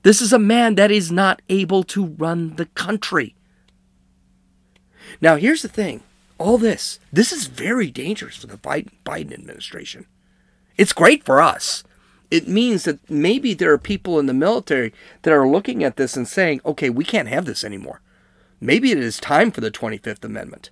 This 0.04 0.22
is 0.22 0.34
a 0.34 0.40
man 0.40 0.76
that 0.76 0.92
is 0.92 1.12
not 1.12 1.42
able 1.50 1.84
to 1.86 2.06
run 2.06 2.56
the 2.58 2.66
country. 2.68 3.36
Now, 5.22 5.38
here's 5.38 5.62
the 5.62 5.70
thing 5.70 6.04
all 6.38 6.58
this, 6.58 7.00
this 7.12 7.32
is 7.32 7.48
very 7.48 7.90
dangerous 7.90 8.38
for 8.38 8.48
the 8.48 8.58
Biden, 8.58 9.34
administration. 9.34 10.06
It's 10.78 10.94
great 10.94 11.24
for 11.24 11.42
us. 11.42 11.84
It 12.30 12.48
means 12.48 12.84
that 12.84 13.10
maybe 13.10 13.54
there 13.54 13.72
are 13.72 13.78
people 13.78 14.20
in 14.20 14.26
the 14.26 14.34
military 14.34 14.92
that 15.22 15.34
are 15.34 15.48
looking 15.48 15.84
at 15.84 15.98
this 15.98 16.18
and 16.18 16.28
saying, 16.28 16.62
okay, 16.66 16.90
we 16.90 17.06
can't 17.06 17.28
have 17.28 17.46
this 17.46 17.64
anymore. 17.64 18.02
Maybe 18.60 18.92
it 18.92 18.98
is 18.98 19.20
time 19.20 19.52
for 19.52 19.62
the 19.62 19.72
25th 19.72 20.24
Amendment. 20.24 20.70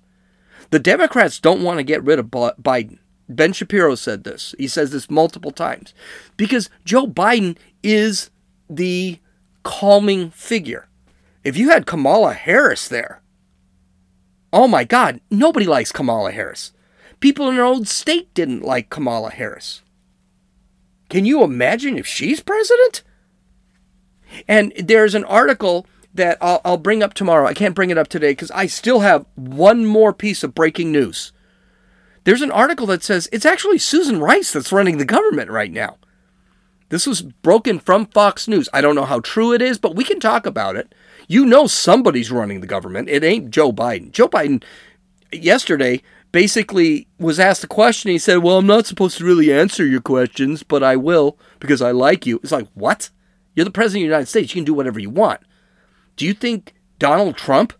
The 0.70 0.78
Democrats 0.78 1.38
don't 1.38 1.62
want 1.62 1.78
to 1.78 1.84
get 1.84 2.02
rid 2.02 2.18
of 2.18 2.26
Biden. 2.26 2.98
Ben 3.28 3.52
Shapiro 3.52 3.94
said 3.94 4.24
this. 4.24 4.54
He 4.58 4.68
says 4.68 4.90
this 4.90 5.10
multiple 5.10 5.50
times 5.50 5.94
because 6.36 6.70
Joe 6.84 7.06
Biden 7.06 7.56
is 7.82 8.30
the 8.68 9.18
calming 9.62 10.30
figure. 10.30 10.88
If 11.44 11.56
you 11.56 11.70
had 11.70 11.86
Kamala 11.86 12.34
Harris 12.34 12.88
there, 12.88 13.22
oh 14.52 14.68
my 14.68 14.84
God, 14.84 15.20
nobody 15.30 15.66
likes 15.66 15.92
Kamala 15.92 16.32
Harris. 16.32 16.72
People 17.20 17.48
in 17.48 17.58
our 17.58 17.64
own 17.64 17.84
state 17.84 18.32
didn't 18.34 18.62
like 18.62 18.90
Kamala 18.90 19.30
Harris. 19.30 19.82
Can 21.08 21.24
you 21.24 21.42
imagine 21.42 21.98
if 21.98 22.06
she's 22.06 22.40
president? 22.40 23.02
And 24.48 24.72
there's 24.78 25.14
an 25.14 25.24
article 25.24 25.86
that 26.14 26.38
I'll, 26.40 26.60
I'll 26.64 26.76
bring 26.78 27.02
up 27.02 27.14
tomorrow. 27.14 27.46
I 27.46 27.54
can't 27.54 27.74
bring 27.74 27.90
it 27.90 27.98
up 27.98 28.08
today 28.08 28.32
because 28.32 28.50
I 28.50 28.66
still 28.66 29.00
have 29.00 29.26
one 29.34 29.86
more 29.86 30.12
piece 30.12 30.42
of 30.42 30.54
breaking 30.54 30.92
news. 30.92 31.32
There's 32.24 32.42
an 32.42 32.52
article 32.52 32.86
that 32.86 33.02
says 33.02 33.28
it's 33.32 33.46
actually 33.46 33.78
Susan 33.78 34.20
Rice 34.20 34.52
that's 34.52 34.72
running 34.72 34.98
the 34.98 35.04
government 35.04 35.50
right 35.50 35.72
now. 35.72 35.98
This 36.90 37.06
was 37.06 37.22
broken 37.22 37.78
from 37.78 38.06
Fox 38.06 38.46
News. 38.46 38.68
I 38.72 38.82
don't 38.82 38.94
know 38.94 39.06
how 39.06 39.20
true 39.20 39.54
it 39.54 39.62
is, 39.62 39.78
but 39.78 39.96
we 39.96 40.04
can 40.04 40.20
talk 40.20 40.44
about 40.44 40.76
it. 40.76 40.94
You 41.26 41.46
know 41.46 41.66
somebody's 41.66 42.30
running 42.30 42.60
the 42.60 42.66
government. 42.66 43.08
It 43.08 43.24
ain't 43.24 43.50
Joe 43.50 43.72
Biden. 43.72 44.12
Joe 44.12 44.28
Biden 44.28 44.62
yesterday 45.32 46.02
basically 46.30 47.08
was 47.18 47.40
asked 47.40 47.64
a 47.64 47.68
question. 47.68 48.10
He 48.10 48.18
said, 48.18 48.38
Well, 48.38 48.58
I'm 48.58 48.66
not 48.66 48.86
supposed 48.86 49.16
to 49.18 49.24
really 49.24 49.52
answer 49.52 49.86
your 49.86 50.02
questions, 50.02 50.62
but 50.62 50.82
I 50.82 50.96
will 50.96 51.38
because 51.60 51.80
I 51.80 51.92
like 51.92 52.26
you. 52.26 52.38
It's 52.42 52.52
like, 52.52 52.68
What? 52.74 53.08
You're 53.54 53.64
the 53.64 53.70
president 53.70 54.00
of 54.00 54.08
the 54.08 54.12
United 54.12 54.28
States. 54.28 54.54
You 54.54 54.60
can 54.60 54.64
do 54.64 54.74
whatever 54.74 54.98
you 54.98 55.10
want. 55.10 55.40
Do 56.22 56.28
you 56.28 56.34
think 56.34 56.72
Donald 57.00 57.36
Trump 57.36 57.72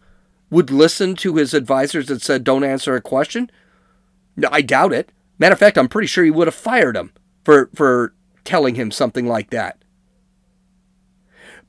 would 0.51 0.69
listen 0.69 1.15
to 1.15 1.37
his 1.37 1.55
advisors 1.55 2.07
that 2.07 2.23
said, 2.23 2.43
don't 2.43 2.65
answer 2.65 2.97
a 2.97 3.01
question? 3.01 3.49
I 4.51 4.63
doubt 4.63 4.93
it. 4.93 5.13
Matter 5.39 5.53
of 5.53 5.61
fact, 5.61 5.79
I'm 5.79 5.87
pretty 5.87 6.09
sure 6.09 6.25
he 6.25 6.33
would 6.33 6.49
have 6.49 6.55
fired 6.57 6.97
him 6.97 7.13
for, 7.45 7.71
for 7.73 8.15
telling 8.43 8.75
him 8.75 8.91
something 8.91 9.29
like 9.29 9.51
that. 9.51 9.79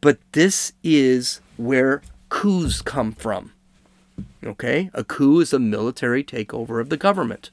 But 0.02 0.18
this 0.32 0.74
is 0.84 1.42
where 1.58 2.02
coups 2.30 2.82
come 2.82 3.12
from. 3.12 3.52
Okay? 4.44 4.90
A 4.96 5.04
coup 5.04 5.42
is 5.42 5.54
a 5.54 5.60
military 5.60 6.24
takeover 6.24 6.82
of 6.82 6.90
the 6.90 6.98
government. 6.98 7.52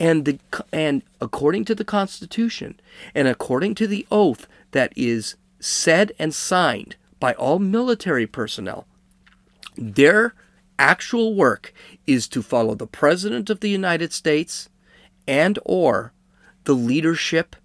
And 0.00 0.24
the 0.24 0.38
and 0.72 1.02
according 1.20 1.66
to 1.66 1.74
the 1.74 1.84
Constitution 1.84 2.80
and 3.14 3.28
according 3.28 3.74
to 3.74 3.86
the 3.86 4.06
oath 4.10 4.46
that 4.70 4.94
is 4.96 5.34
said 5.60 6.12
and 6.18 6.34
signed 6.34 6.96
by 7.20 7.32
all 7.34 7.58
military 7.58 8.26
personnel, 8.26 8.86
their 9.76 10.34
actual 10.78 11.34
work 11.34 11.72
is 12.06 12.28
to 12.28 12.42
follow 12.42 12.74
the 12.74 12.86
President 12.86 13.50
of 13.50 13.60
the 13.60 13.70
United 13.70 14.12
States 14.12 14.68
and 15.26 15.58
or 15.64 16.12
the 16.64 16.74
leadership 16.74 17.56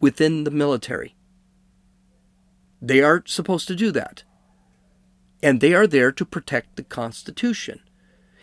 within 0.00 0.44
the 0.44 0.50
military. 0.50 1.14
They 2.80 3.02
are 3.02 3.22
supposed 3.26 3.68
to 3.68 3.76
do 3.76 3.90
that. 3.92 4.24
And 5.42 5.60
they 5.60 5.74
are 5.74 5.86
there 5.86 6.12
to 6.12 6.24
protect 6.24 6.76
the 6.76 6.82
Constitution. 6.82 7.80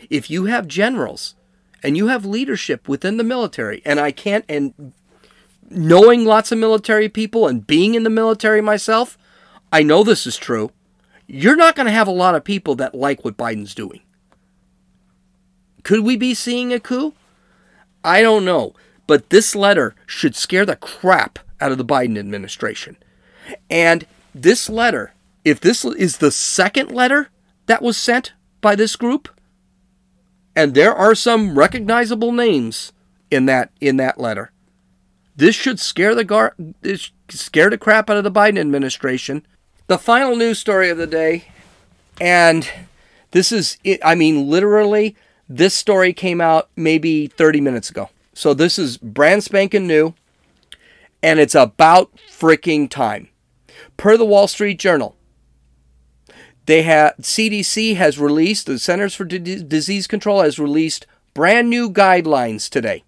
If 0.10 0.30
you 0.30 0.46
have 0.46 0.68
generals 0.68 1.36
and 1.84 1.96
you 1.96 2.08
have 2.08 2.26
leadership 2.26 2.88
within 2.88 3.18
the 3.18 3.24
military, 3.24 3.82
and 3.86 4.00
I 4.00 4.12
can't, 4.12 4.46
and 4.50 4.94
knowing 5.70 6.26
lots 6.26 6.52
of 6.52 6.58
military 6.58 7.10
people 7.10 7.48
and 7.48 7.68
being 7.68 7.94
in 7.94 8.04
the 8.04 8.10
military 8.10 8.62
myself, 8.62 9.18
I 9.72 9.84
know 9.84 10.04
this 10.04 10.26
is 10.26 10.38
true. 10.38 10.72
You're 11.28 11.56
not 11.56 11.76
going 11.76 11.88
to 11.88 11.92
have 11.92 12.08
a 12.08 12.12
lot 12.12 12.36
of 12.36 12.44
people 12.44 12.76
that 12.76 12.96
like 12.96 13.26
what 13.26 13.38
Biden's 13.38 13.76
doing. 13.76 14.02
Could 15.84 16.02
we 16.02 16.16
be 16.16 16.34
seeing 16.34 16.74
a 16.74 16.80
coup? 16.80 17.14
I 18.04 18.22
don't 18.22 18.46
know. 18.46 18.74
But 19.08 19.30
this 19.30 19.56
letter 19.56 19.96
should 20.06 20.36
scare 20.36 20.66
the 20.66 20.76
crap 20.76 21.40
out 21.60 21.72
of 21.72 21.78
the 21.78 21.86
Biden 21.86 22.18
administration. 22.18 22.98
And 23.70 24.06
this 24.34 24.70
letter, 24.70 25.14
if 25.44 25.60
this 25.60 25.84
is 25.86 26.18
the 26.18 26.32
second 26.32 26.92
letter 26.92 27.30
that 27.68 27.82
was 27.82 27.98
sent 27.98 28.34
by 28.62 28.76
this 28.76 28.96
group, 28.96 29.30
and 30.56 30.74
there 30.74 30.94
are 30.94 31.16
some 31.16 31.58
recognizable 31.58 32.32
names 32.32 32.92
in 33.30 33.46
that 33.46 33.72
in 33.80 33.98
that 33.98 34.20
letter. 34.20 34.52
This 35.36 35.56
should 35.56 35.80
scare 35.80 36.16
the 36.16 36.24
gar- 36.24 36.56
scare 37.30 37.70
the 37.70 37.78
crap 37.78 38.10
out 38.10 38.18
of 38.18 38.24
the 38.24 38.32
Biden 38.32 38.60
administration. 38.60 39.46
The 39.88 39.98
final 39.98 40.36
news 40.36 40.60
story 40.60 40.90
of 40.90 40.98
the 40.98 41.08
day, 41.08 41.46
and 42.20 42.70
this 43.32 43.54
is 43.54 43.78
I 44.04 44.16
mean 44.16 44.50
literally 44.50 45.16
this 45.48 45.74
story 45.74 46.12
came 46.12 46.42
out 46.42 46.70
maybe 46.76 47.28
30 47.28 47.62
minutes 47.62 47.90
ago. 47.90 48.10
So 48.34 48.54
this 48.54 48.78
is 48.78 48.98
brand 48.98 49.46
spanking 49.46 49.88
new, 49.88 50.14
and 51.24 51.40
it's 51.40 51.56
about 51.56 52.12
freaking 52.30 52.90
time. 52.90 53.30
Per 53.96 54.18
the 54.18 54.26
Wall 54.26 54.50
Street 54.50 54.78
Journal, 54.78 55.16
they 56.66 56.82
have 56.82 57.16
CDC 57.22 57.96
has 57.96 58.20
released 58.20 58.66
the 58.66 58.80
Centers 58.80 59.16
for 59.16 59.24
D- 59.24 59.64
Disease 59.64 60.06
Control 60.06 60.42
has 60.42 60.60
released 60.60 61.08
brand 61.34 61.70
new 61.70 61.90
guidelines 61.90 62.70
today. 62.70 63.06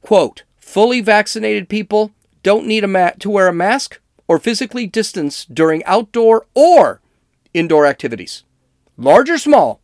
Quote: 0.00 0.44
Fully 0.58 1.02
vaccinated 1.02 1.68
people 1.68 2.12
don't 2.42 2.66
need 2.66 2.82
a 2.82 2.88
ma- 2.88 3.10
to 3.18 3.28
wear 3.28 3.48
a 3.48 3.52
mask 3.52 4.00
or 4.28 4.38
physically 4.38 4.86
distance 4.86 5.44
during 5.46 5.84
outdoor 5.84 6.46
or 6.54 7.00
indoor 7.52 7.86
activities, 7.86 8.44
large 8.96 9.30
or 9.30 9.38
small. 9.38 9.80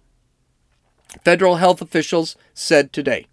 Federal 1.24 1.56
health 1.56 1.80
officials 1.80 2.36
said 2.52 2.92
today. 2.92 3.26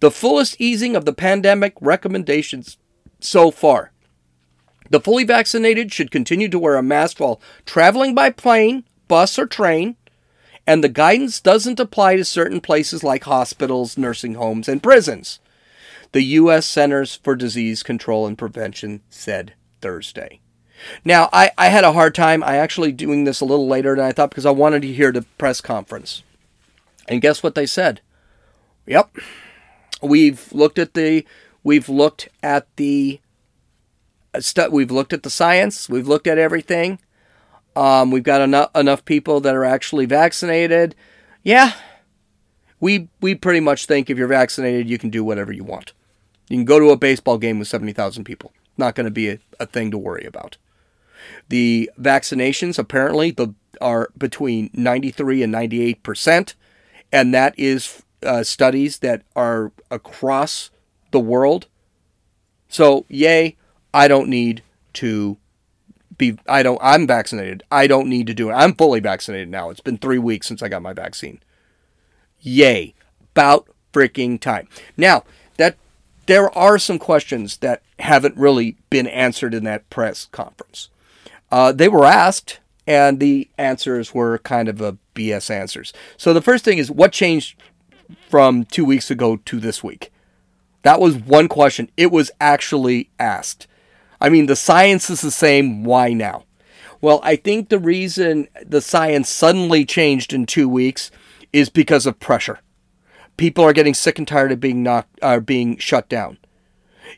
The 0.00 0.10
fullest 0.10 0.60
easing 0.60 0.96
of 0.96 1.04
the 1.04 1.12
pandemic 1.12 1.74
recommendations 1.80 2.76
so 3.20 3.50
far 3.50 3.92
the 4.92 5.00
fully 5.00 5.24
vaccinated 5.24 5.90
should 5.90 6.10
continue 6.10 6.50
to 6.50 6.58
wear 6.58 6.76
a 6.76 6.82
mask 6.82 7.18
while 7.18 7.40
traveling 7.64 8.14
by 8.14 8.28
plane, 8.28 8.84
bus, 9.08 9.38
or 9.38 9.46
train, 9.46 9.96
and 10.66 10.84
the 10.84 10.88
guidance 10.90 11.40
doesn't 11.40 11.80
apply 11.80 12.16
to 12.16 12.26
certain 12.26 12.60
places 12.60 13.02
like 13.02 13.24
hospitals, 13.24 13.96
nursing 13.96 14.34
homes, 14.34 14.68
and 14.68 14.82
prisons. 14.82 15.40
The 16.12 16.22
U.S. 16.22 16.66
Centers 16.66 17.16
for 17.16 17.34
Disease 17.34 17.82
Control 17.82 18.26
and 18.26 18.36
Prevention 18.36 19.00
said 19.08 19.54
Thursday. 19.82 20.40
Now, 21.04 21.28
I, 21.32 21.50
I 21.58 21.68
had 21.68 21.84
a 21.84 21.92
hard 21.92 22.14
time. 22.14 22.42
I 22.42 22.56
actually 22.56 22.92
doing 22.92 23.24
this 23.24 23.40
a 23.40 23.44
little 23.44 23.68
later 23.68 23.94
than 23.94 24.04
I 24.04 24.12
thought 24.12 24.30
because 24.30 24.46
I 24.46 24.50
wanted 24.50 24.82
to 24.82 24.92
hear 24.92 25.12
the 25.12 25.22
press 25.38 25.60
conference. 25.60 26.22
And 27.08 27.20
guess 27.20 27.42
what 27.42 27.54
they 27.54 27.66
said? 27.66 28.00
Yep. 28.86 29.16
We've 30.02 30.50
looked 30.52 30.78
at 30.78 30.94
the 30.94 31.24
we've 31.62 31.88
looked 31.88 32.28
at 32.42 32.66
the 32.76 33.20
we've 34.70 34.90
looked 34.90 35.12
at 35.12 35.22
the 35.22 35.30
science, 35.30 35.88
we've 35.88 36.08
looked 36.08 36.26
at 36.26 36.38
everything. 36.38 36.98
Um, 37.76 38.10
we've 38.10 38.22
got 38.22 38.40
enough 38.40 38.70
enough 38.74 39.04
people 39.04 39.40
that 39.40 39.54
are 39.54 39.64
actually 39.64 40.06
vaccinated. 40.06 40.94
Yeah, 41.42 41.72
we 42.80 43.08
we 43.20 43.34
pretty 43.34 43.60
much 43.60 43.86
think 43.86 44.10
if 44.10 44.18
you're 44.18 44.26
vaccinated, 44.26 44.88
you 44.90 44.98
can 44.98 45.10
do 45.10 45.24
whatever 45.24 45.52
you 45.52 45.64
want. 45.64 45.92
You 46.48 46.56
can 46.56 46.64
go 46.64 46.78
to 46.78 46.90
a 46.90 46.96
baseball 46.96 47.38
game 47.38 47.58
with 47.58 47.68
seventy 47.68 47.92
thousand 47.92 48.24
people. 48.24 48.52
Not 48.76 48.94
going 48.94 49.04
to 49.04 49.10
be 49.10 49.28
a, 49.28 49.38
a 49.60 49.66
thing 49.66 49.90
to 49.90 49.98
worry 49.98 50.24
about. 50.24 50.56
The 51.48 51.90
vaccinations 52.00 52.78
apparently 52.78 53.30
the 53.30 53.54
are 53.80 54.10
between 54.16 54.70
ninety 54.72 55.10
three 55.10 55.42
and 55.42 55.52
ninety 55.52 55.82
eight 55.82 56.02
percent, 56.02 56.54
and 57.12 57.32
that 57.34 57.54
is 57.58 58.02
uh, 58.22 58.42
studies 58.42 58.98
that 58.98 59.22
are 59.34 59.72
across 59.90 60.70
the 61.10 61.20
world. 61.20 61.68
So 62.68 63.06
yay, 63.08 63.56
I 63.92 64.08
don't 64.08 64.28
need 64.28 64.62
to 64.94 65.38
be 66.18 66.38
I 66.48 66.62
don't 66.62 66.80
I'm 66.82 67.06
vaccinated. 67.06 67.62
I 67.70 67.86
don't 67.86 68.08
need 68.08 68.26
to 68.26 68.34
do 68.34 68.50
it. 68.50 68.54
I'm 68.54 68.74
fully 68.74 69.00
vaccinated 69.00 69.48
now. 69.48 69.70
It's 69.70 69.80
been 69.80 69.98
3 69.98 70.18
weeks 70.18 70.46
since 70.46 70.62
I 70.62 70.68
got 70.68 70.82
my 70.82 70.92
vaccine. 70.92 71.40
Yay. 72.40 72.94
About 73.34 73.68
freaking 73.92 74.40
time. 74.40 74.68
Now, 74.96 75.24
there 76.26 76.56
are 76.56 76.78
some 76.78 76.98
questions 76.98 77.58
that 77.58 77.82
haven't 77.98 78.36
really 78.36 78.76
been 78.90 79.06
answered 79.06 79.54
in 79.54 79.64
that 79.64 79.88
press 79.90 80.28
conference. 80.32 80.88
Uh, 81.50 81.72
they 81.72 81.88
were 81.88 82.04
asked, 82.04 82.60
and 82.86 83.20
the 83.20 83.48
answers 83.58 84.14
were 84.14 84.38
kind 84.38 84.68
of 84.68 84.80
a 84.80 84.96
BS 85.14 85.50
answers. 85.50 85.92
So 86.16 86.32
the 86.32 86.42
first 86.42 86.64
thing 86.64 86.78
is 86.78 86.90
what 86.90 87.12
changed 87.12 87.60
from 88.28 88.64
two 88.64 88.84
weeks 88.84 89.10
ago 89.10 89.36
to 89.36 89.60
this 89.60 89.82
week? 89.82 90.12
That 90.82 91.00
was 91.00 91.16
one 91.16 91.48
question. 91.48 91.90
It 91.96 92.10
was 92.10 92.30
actually 92.40 93.10
asked. 93.18 93.66
I 94.20 94.28
mean, 94.28 94.46
the 94.46 94.56
science 94.56 95.10
is 95.10 95.20
the 95.20 95.30
same. 95.30 95.84
Why 95.84 96.12
now? 96.12 96.44
Well, 97.00 97.20
I 97.24 97.36
think 97.36 97.68
the 97.68 97.78
reason 97.78 98.48
the 98.64 98.80
science 98.80 99.28
suddenly 99.28 99.84
changed 99.84 100.32
in 100.32 100.46
two 100.46 100.68
weeks 100.68 101.10
is 101.52 101.68
because 101.68 102.06
of 102.06 102.20
pressure. 102.20 102.60
People 103.36 103.64
are 103.64 103.72
getting 103.72 103.94
sick 103.94 104.18
and 104.18 104.28
tired 104.28 104.52
of 104.52 104.60
being 104.60 104.82
knocked, 104.82 105.18
uh, 105.22 105.40
being 105.40 105.76
shut 105.78 106.08
down. 106.08 106.38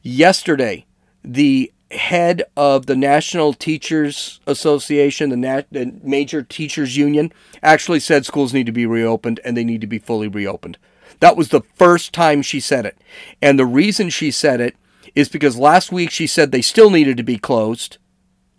Yesterday, 0.03 0.87
the 1.23 1.73
head 1.91 2.43
of 2.57 2.87
the 2.87 2.97
National 2.97 3.53
Teachers 3.53 4.41
Association, 4.47 5.31
the, 5.31 5.37
nat- 5.37 5.67
the 5.71 5.93
major 6.03 6.43
teachers 6.43 6.97
union, 6.97 7.33
actually 7.63 8.01
said 8.01 8.27
schools 8.27 8.53
need 8.53 8.67
to 8.67 8.73
be 8.73 8.87
reopened 8.87 9.41
and 9.45 9.57
they 9.57 9.65
need 9.65 9.81
to 9.81 9.87
be 9.87 9.99
fully 9.99 10.29
reopened. 10.29 10.79
That 11.21 11.37
was 11.37 11.49
the 11.49 11.63
first 11.75 12.13
time 12.13 12.43
she 12.43 12.61
said 12.61 12.87
it. 12.87 12.99
And 13.41 13.59
the 13.59 13.67
reason 13.67 14.11
she 14.11 14.31
said 14.31 14.61
it 14.61 14.77
is 15.15 15.29
because 15.29 15.57
last 15.57 15.93
week 15.93 16.11
she 16.11 16.27
said 16.27 16.51
they 16.51 16.63
still 16.63 16.91
needed 16.91 17.17
to 17.17 17.23
be 17.23 17.39
closed. 17.39 17.99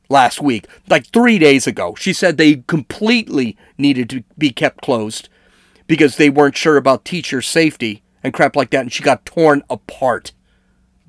Last 0.08 0.40
week, 0.40 0.68
like 0.88 1.08
three 1.08 1.40
days 1.40 1.66
ago, 1.66 1.96
she 1.96 2.14
said 2.14 2.38
they 2.38 2.58
completely 2.68 3.58
needed 3.76 4.08
to 4.12 4.24
be 4.38 4.52
kept 4.52 4.84
closed 4.84 5.30
because 5.88 6.18
they 6.18 6.30
weren't 6.30 6.58
sure 6.58 6.78
about 6.78 7.06
teacher 7.06 7.42
safety 7.42 8.04
and 8.24 8.34
crap 8.34 8.56
like 8.56 8.72
that. 8.72 8.82
And 8.82 8.94
she 8.94 9.04
got 9.04 9.26
torn 9.26 9.64
apart 9.70 10.32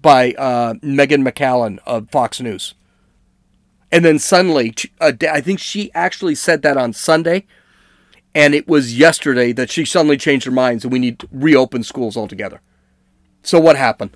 by 0.02 0.32
uh, 0.32 0.74
Megan 0.82 1.24
MacCallum 1.24 1.78
of 1.86 2.10
Fox 2.10 2.40
News. 2.40 2.74
And 3.90 4.04
then 4.04 4.18
suddenly, 4.18 4.74
uh, 5.00 5.12
I 5.30 5.40
think 5.40 5.58
she 5.58 5.92
actually 5.94 6.34
said 6.34 6.62
that 6.62 6.76
on 6.76 6.92
Sunday. 6.92 7.46
And 8.34 8.54
it 8.54 8.68
was 8.68 8.98
yesterday 8.98 9.52
that 9.52 9.70
she 9.70 9.84
suddenly 9.86 10.18
changed 10.18 10.44
her 10.44 10.52
mind 10.52 10.84
and 10.84 10.92
we 10.92 10.98
need 10.98 11.20
to 11.20 11.28
reopen 11.32 11.82
schools 11.82 12.16
altogether. 12.16 12.60
So 13.42 13.58
what 13.58 13.76
happened? 13.76 14.10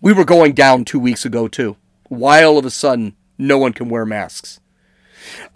We 0.00 0.12
were 0.12 0.24
going 0.24 0.52
down 0.52 0.84
two 0.84 0.98
weeks 0.98 1.24
ago, 1.24 1.48
too. 1.48 1.76
Why 2.08 2.42
all 2.42 2.56
of 2.56 2.64
a 2.64 2.70
sudden 2.70 3.16
no 3.36 3.58
one 3.58 3.72
can 3.72 3.88
wear 3.88 4.06
masks? 4.06 4.60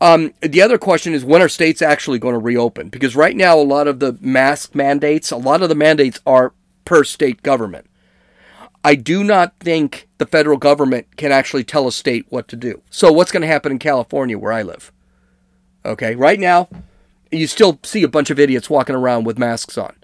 Um, 0.00 0.32
the 0.40 0.62
other 0.62 0.78
question 0.78 1.14
is 1.14 1.24
when 1.24 1.42
are 1.42 1.48
states 1.48 1.82
actually 1.82 2.18
going 2.18 2.34
to 2.34 2.38
reopen? 2.38 2.88
Because 2.88 3.16
right 3.16 3.36
now, 3.36 3.58
a 3.58 3.62
lot 3.62 3.88
of 3.88 4.00
the 4.00 4.16
mask 4.20 4.74
mandates, 4.74 5.30
a 5.30 5.36
lot 5.36 5.62
of 5.62 5.68
the 5.68 5.74
mandates 5.74 6.20
are 6.26 6.52
per 6.84 7.04
state 7.04 7.42
government. 7.42 7.86
I 8.82 8.94
do 8.94 9.22
not 9.22 9.54
think 9.60 10.08
the 10.18 10.26
federal 10.26 10.56
government 10.56 11.16
can 11.16 11.32
actually 11.32 11.64
tell 11.64 11.86
a 11.86 11.92
state 11.92 12.26
what 12.30 12.48
to 12.48 12.56
do. 12.56 12.82
So, 12.90 13.12
what's 13.12 13.30
going 13.30 13.42
to 13.42 13.46
happen 13.46 13.72
in 13.72 13.78
California, 13.78 14.38
where 14.38 14.52
I 14.52 14.62
live? 14.62 14.90
Okay, 15.84 16.14
right 16.14 16.40
now, 16.40 16.68
You 17.32 17.46
still 17.46 17.78
see 17.84 18.02
a 18.02 18.08
bunch 18.08 18.30
of 18.30 18.40
idiots 18.40 18.68
walking 18.68 18.96
around 18.96 19.24
with 19.24 19.38
masks 19.38 19.78
on. 19.78 19.94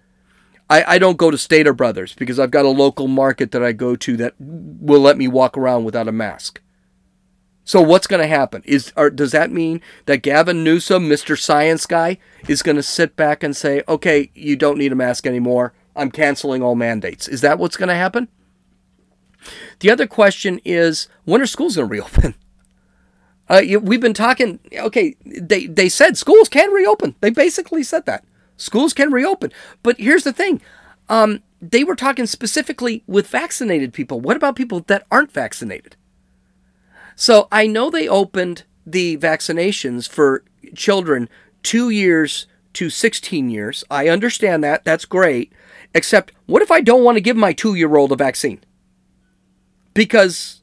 I, 0.70 0.94
I 0.94 0.98
don't 0.98 1.16
go 1.16 1.30
to 1.30 1.38
Stater 1.38 1.72
Brothers 1.72 2.14
because 2.14 2.38
I've 2.38 2.50
got 2.50 2.64
a 2.64 2.70
local 2.70 3.08
market 3.08 3.50
that 3.52 3.64
I 3.64 3.72
go 3.72 3.96
to 3.96 4.16
that 4.18 4.34
will 4.38 5.00
let 5.00 5.18
me 5.18 5.28
walk 5.28 5.56
around 5.56 5.84
without 5.84 6.08
a 6.08 6.12
mask. 6.12 6.60
So 7.66 7.82
what's 7.82 8.06
going 8.06 8.22
to 8.22 8.28
happen? 8.28 8.62
Is 8.64 8.92
or 8.96 9.10
does 9.10 9.32
that 9.32 9.50
mean 9.50 9.82
that 10.06 10.22
Gavin 10.22 10.62
Newsom, 10.62 11.08
Mr. 11.08 11.36
Science 11.36 11.84
guy, 11.84 12.16
is 12.48 12.62
going 12.62 12.76
to 12.76 12.82
sit 12.82 13.16
back 13.16 13.42
and 13.42 13.56
say, 13.56 13.82
"Okay, 13.88 14.30
you 14.34 14.54
don't 14.54 14.78
need 14.78 14.92
a 14.92 14.96
mask 14.96 15.26
anymore. 15.26 15.74
I'm 15.96 16.12
canceling 16.12 16.62
all 16.62 16.76
mandates." 16.76 17.26
Is 17.26 17.40
that 17.40 17.58
what's 17.58 17.76
going 17.76 17.88
to 17.88 17.96
happen? 17.96 18.28
The 19.80 19.90
other 19.90 20.06
question 20.06 20.60
is, 20.64 21.08
when 21.24 21.42
are 21.42 21.46
schools 21.46 21.76
going 21.76 21.88
to 21.88 21.92
reopen? 21.92 22.34
Uh, 23.48 23.62
we've 23.80 24.00
been 24.00 24.12
talking. 24.12 24.58
Okay, 24.76 25.14
they 25.24 25.66
they 25.66 25.88
said 25.88 26.18
schools 26.18 26.48
can 26.48 26.68
reopen. 26.72 27.14
They 27.20 27.30
basically 27.30 27.84
said 27.84 28.04
that 28.06 28.24
schools 28.56 28.92
can 28.92 29.12
reopen. 29.12 29.52
But 29.84 30.00
here's 30.00 30.24
the 30.24 30.32
thing: 30.32 30.60
um, 31.08 31.44
they 31.62 31.84
were 31.84 31.94
talking 31.94 32.26
specifically 32.26 33.04
with 33.06 33.28
vaccinated 33.28 33.92
people. 33.92 34.20
What 34.20 34.36
about 34.36 34.56
people 34.56 34.80
that 34.88 35.06
aren't 35.12 35.30
vaccinated? 35.30 35.94
So 37.16 37.48
I 37.50 37.66
know 37.66 37.90
they 37.90 38.06
opened 38.06 38.62
the 38.86 39.16
vaccinations 39.16 40.08
for 40.08 40.44
children 40.74 41.28
two 41.62 41.90
years 41.90 42.46
to 42.74 42.90
16 42.90 43.50
years. 43.50 43.82
I 43.90 44.08
understand 44.08 44.62
that. 44.62 44.84
That's 44.84 45.04
great. 45.04 45.52
Except, 45.94 46.32
what 46.44 46.62
if 46.62 46.70
I 46.70 46.80
don't 46.80 47.02
want 47.02 47.16
to 47.16 47.22
give 47.22 47.36
my 47.36 47.52
two 47.52 47.74
year 47.74 47.96
old 47.96 48.12
a 48.12 48.16
vaccine? 48.16 48.60
Because 49.94 50.60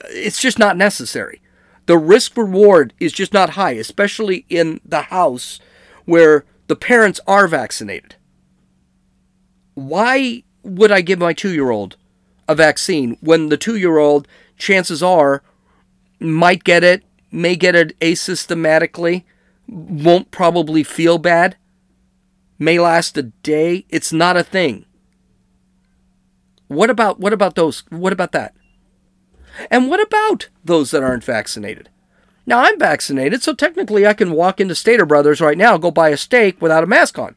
uh, 0.00 0.08
it's 0.10 0.40
just 0.40 0.58
not 0.58 0.76
necessary 0.76 1.40
the 1.86 1.98
risk 1.98 2.36
reward 2.36 2.92
is 3.00 3.12
just 3.12 3.32
not 3.32 3.50
high, 3.50 3.72
especially 3.72 4.46
in 4.48 4.80
the 4.84 5.02
house 5.02 5.58
where 6.04 6.44
the 6.68 6.76
parents 6.76 7.20
are 7.26 7.48
vaccinated. 7.48 8.16
Why 9.74 10.44
would 10.62 10.92
I 10.92 11.00
give 11.00 11.18
my 11.18 11.32
two 11.32 11.52
year 11.52 11.70
old 11.70 11.96
a 12.48 12.54
vaccine 12.54 13.16
when 13.20 13.48
the 13.48 13.56
two 13.56 13.76
year 13.76 13.98
old, 13.98 14.28
chances 14.56 15.02
are, 15.02 15.42
might 16.22 16.64
get 16.64 16.84
it, 16.84 17.04
may 17.30 17.56
get 17.56 17.74
it 17.74 17.98
asystematically, 18.00 19.24
won't 19.68 20.30
probably 20.30 20.82
feel 20.82 21.18
bad, 21.18 21.56
may 22.58 22.78
last 22.78 23.16
a 23.16 23.22
day? 23.22 23.86
It's 23.88 24.12
not 24.12 24.36
a 24.36 24.42
thing. 24.42 24.84
What 26.68 26.90
about 26.90 27.20
what 27.20 27.32
about 27.32 27.54
those 27.54 27.84
what 27.90 28.12
about 28.12 28.32
that? 28.32 28.54
And 29.70 29.88
what 29.88 30.00
about 30.00 30.48
those 30.64 30.90
that 30.90 31.02
aren't 31.02 31.24
vaccinated? 31.24 31.90
Now, 32.46 32.60
I'm 32.60 32.78
vaccinated, 32.78 33.42
so 33.42 33.54
technically 33.54 34.06
I 34.06 34.14
can 34.14 34.32
walk 34.32 34.60
into 34.60 34.74
Stater 34.74 35.06
Brothers 35.06 35.40
right 35.40 35.58
now, 35.58 35.78
go 35.78 35.90
buy 35.90 36.08
a 36.08 36.16
steak 36.16 36.60
without 36.60 36.82
a 36.82 36.88
mask 36.88 37.18
on. 37.18 37.36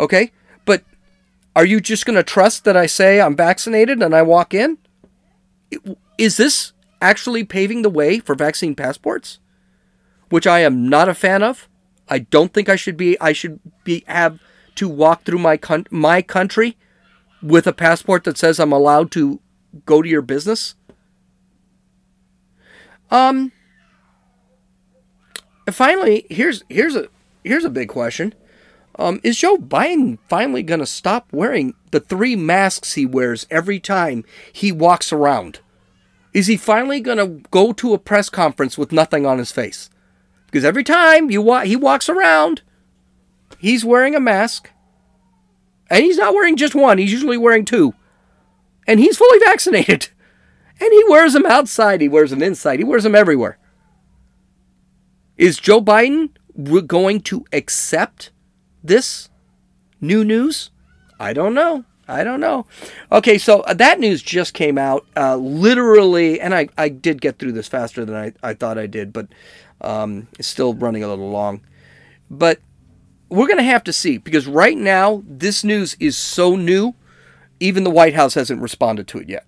Okay? 0.00 0.32
But 0.64 0.82
are 1.54 1.64
you 1.64 1.80
just 1.80 2.04
going 2.04 2.16
to 2.16 2.24
trust 2.24 2.64
that 2.64 2.76
I 2.76 2.86
say 2.86 3.20
I'm 3.20 3.36
vaccinated 3.36 4.02
and 4.02 4.14
I 4.14 4.22
walk 4.22 4.54
in? 4.54 4.78
Is 6.18 6.36
this 6.36 6.72
actually 7.02 7.44
paving 7.44 7.82
the 7.82 7.90
way 7.90 8.20
for 8.20 8.34
vaccine 8.34 8.74
passports? 8.74 9.40
Which 10.30 10.46
I 10.46 10.60
am 10.60 10.88
not 10.88 11.10
a 11.10 11.14
fan 11.14 11.42
of. 11.42 11.68
I 12.08 12.20
don't 12.20 12.54
think 12.54 12.68
I 12.68 12.76
should 12.76 12.96
be 12.96 13.20
I 13.20 13.32
should 13.32 13.60
be 13.84 14.04
have 14.06 14.38
to 14.76 14.88
walk 14.88 15.24
through 15.24 15.38
my 15.38 15.56
con- 15.56 15.86
my 15.90 16.22
country 16.22 16.78
with 17.42 17.66
a 17.66 17.72
passport 17.72 18.24
that 18.24 18.38
says 18.38 18.58
I'm 18.58 18.72
allowed 18.72 19.10
to 19.12 19.40
go 19.84 20.00
to 20.00 20.08
your 20.08 20.22
business. 20.22 20.74
Um. 23.10 23.52
Finally, 25.70 26.26
here's 26.28 26.64
here's 26.68 26.96
a 26.96 27.08
here's 27.44 27.64
a 27.64 27.70
big 27.70 27.88
question. 27.88 28.34
Um, 28.98 29.20
is 29.22 29.38
Joe 29.38 29.56
Biden 29.56 30.18
finally 30.28 30.62
going 30.62 30.80
to 30.80 30.86
stop 30.86 31.28
wearing 31.32 31.74
the 31.92 32.00
three 32.00 32.36
masks 32.36 32.92
he 32.94 33.06
wears 33.06 33.46
every 33.50 33.80
time 33.80 34.24
he 34.52 34.70
walks 34.70 35.12
around? 35.12 35.60
Is 36.32 36.46
he 36.46 36.56
finally 36.56 37.00
going 37.00 37.18
to 37.18 37.48
go 37.50 37.72
to 37.74 37.92
a 37.92 37.98
press 37.98 38.30
conference 38.30 38.78
with 38.78 38.92
nothing 38.92 39.26
on 39.26 39.38
his 39.38 39.52
face? 39.52 39.90
Because 40.46 40.64
every 40.64 40.84
time 40.84 41.30
you 41.30 41.42
wa- 41.42 41.64
he 41.64 41.76
walks 41.76 42.08
around, 42.08 42.62
he's 43.58 43.84
wearing 43.84 44.14
a 44.14 44.20
mask. 44.20 44.70
And 45.90 46.04
he's 46.04 46.16
not 46.16 46.34
wearing 46.34 46.56
just 46.56 46.74
one, 46.74 46.98
he's 46.98 47.12
usually 47.12 47.36
wearing 47.36 47.64
two. 47.64 47.94
And 48.86 48.98
he's 48.98 49.16
fully 49.16 49.38
vaccinated. 49.38 50.08
And 50.80 50.92
he 50.92 51.04
wears 51.06 51.34
them 51.34 51.46
outside, 51.46 52.00
he 52.00 52.08
wears 52.08 52.30
them 52.30 52.42
inside, 52.42 52.80
he 52.80 52.84
wears 52.84 53.04
them 53.04 53.14
everywhere. 53.14 53.56
Is 55.36 55.58
Joe 55.58 55.80
Biden 55.80 56.30
going 56.88 57.20
to 57.20 57.44
accept 57.52 58.30
this 58.82 59.28
new 60.00 60.24
news? 60.24 60.70
I 61.20 61.34
don't 61.34 61.54
know. 61.54 61.84
I 62.08 62.24
don't 62.24 62.40
know. 62.40 62.66
Okay, 63.10 63.38
so 63.38 63.60
uh, 63.60 63.74
that 63.74 64.00
news 64.00 64.22
just 64.22 64.54
came 64.54 64.76
out 64.76 65.06
uh, 65.16 65.36
literally, 65.36 66.40
and 66.40 66.54
I, 66.54 66.68
I 66.76 66.88
did 66.88 67.20
get 67.20 67.38
through 67.38 67.52
this 67.52 67.68
faster 67.68 68.04
than 68.04 68.16
I, 68.16 68.32
I 68.42 68.54
thought 68.54 68.78
I 68.78 68.86
did, 68.86 69.12
but 69.12 69.28
um, 69.80 70.28
it's 70.38 70.48
still 70.48 70.74
running 70.74 71.04
a 71.04 71.08
little 71.08 71.30
long. 71.30 71.60
But 72.30 72.60
we're 73.28 73.46
going 73.46 73.58
to 73.58 73.62
have 73.64 73.84
to 73.84 73.92
see 73.92 74.18
because 74.18 74.46
right 74.46 74.76
now, 74.76 75.22
this 75.26 75.64
news 75.64 75.96
is 76.00 76.16
so 76.16 76.56
new, 76.56 76.94
even 77.60 77.84
the 77.84 77.90
White 77.90 78.14
House 78.14 78.34
hasn't 78.34 78.60
responded 78.60 79.06
to 79.08 79.18
it 79.18 79.28
yet 79.28 79.46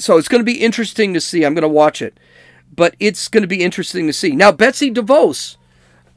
so 0.00 0.16
it's 0.16 0.28
going 0.28 0.40
to 0.40 0.44
be 0.44 0.60
interesting 0.60 1.14
to 1.14 1.20
see. 1.20 1.44
I'm 1.44 1.54
going 1.54 1.62
to 1.62 1.68
watch 1.68 2.00
it, 2.00 2.18
but 2.74 2.94
it's 2.98 3.28
going 3.28 3.42
to 3.42 3.48
be 3.48 3.62
interesting 3.62 4.06
to 4.06 4.12
see. 4.12 4.34
Now, 4.34 4.52
Betsy 4.52 4.90
DeVos, 4.90 5.56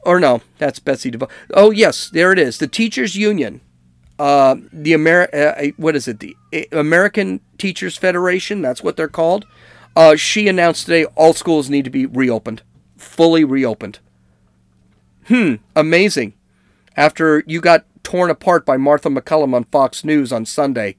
or 0.00 0.20
no, 0.20 0.42
that's 0.58 0.78
Betsy 0.78 1.10
DeVos. 1.10 1.30
Oh 1.54 1.70
yes, 1.70 2.08
there 2.08 2.32
it 2.32 2.38
is. 2.38 2.58
The 2.58 2.68
teachers 2.68 3.16
union, 3.16 3.60
uh, 4.18 4.56
the 4.72 4.94
Amer, 4.94 5.28
uh, 5.32 5.68
what 5.76 5.96
is 5.96 6.08
it? 6.08 6.20
The 6.20 6.36
American 6.72 7.40
Teachers 7.58 7.96
Federation. 7.96 8.62
That's 8.62 8.82
what 8.82 8.96
they're 8.96 9.08
called. 9.08 9.46
Uh, 9.94 10.16
she 10.16 10.48
announced 10.48 10.86
today 10.86 11.04
all 11.16 11.34
schools 11.34 11.68
need 11.68 11.84
to 11.84 11.90
be 11.90 12.06
reopened, 12.06 12.62
fully 12.96 13.44
reopened. 13.44 13.98
Hmm, 15.26 15.56
amazing. 15.76 16.34
After 16.96 17.42
you 17.46 17.60
got 17.60 17.84
torn 18.02 18.30
apart 18.30 18.66
by 18.66 18.76
Martha 18.76 19.08
MacCallum 19.08 19.54
on 19.54 19.64
Fox 19.64 20.04
News 20.04 20.32
on 20.32 20.44
Sunday 20.44 20.96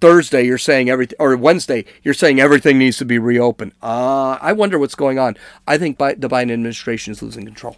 Thursday 0.00 0.42
you're 0.42 0.58
saying 0.58 0.88
everything, 0.88 1.16
or 1.18 1.36
Wednesday 1.36 1.84
you're 2.02 2.14
saying 2.14 2.40
everything 2.40 2.78
needs 2.78 2.96
to 2.98 3.04
be 3.04 3.18
reopened. 3.18 3.72
Uh, 3.82 4.38
I 4.40 4.52
wonder 4.52 4.78
what's 4.78 4.94
going 4.94 5.18
on. 5.18 5.36
I 5.66 5.78
think 5.78 5.98
the 5.98 6.14
Biden 6.16 6.52
administration 6.52 7.12
is 7.12 7.22
losing 7.22 7.44
control. 7.44 7.76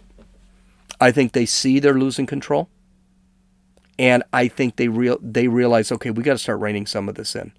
I 1.01 1.11
think 1.11 1.33
they 1.33 1.45
see 1.45 1.79
they're 1.79 1.93
losing 1.93 2.25
control, 2.25 2.69
and 3.99 4.23
I 4.33 4.47
think 4.47 4.75
they 4.75 4.87
real 4.87 5.17
they 5.21 5.47
realize 5.47 5.91
okay, 5.91 6.09
we 6.09 6.23
got 6.23 6.33
to 6.33 6.37
start 6.39 6.59
reining 6.59 6.85
some 6.85 7.09
of 7.09 7.15
this 7.15 7.35
in. 7.35 7.53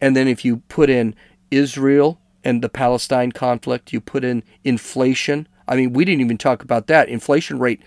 And 0.00 0.16
then 0.16 0.28
if 0.28 0.44
you 0.44 0.58
put 0.68 0.90
in 0.90 1.14
Israel 1.50 2.20
and 2.44 2.62
the 2.62 2.68
Palestine 2.68 3.32
conflict, 3.32 3.92
you 3.92 4.00
put 4.00 4.24
in 4.24 4.42
inflation. 4.64 5.48
I 5.66 5.76
mean, 5.76 5.92
we 5.92 6.04
didn't 6.04 6.20
even 6.20 6.38
talk 6.38 6.62
about 6.62 6.86
that. 6.86 7.08
Inflation 7.08 7.58
rate 7.58 7.80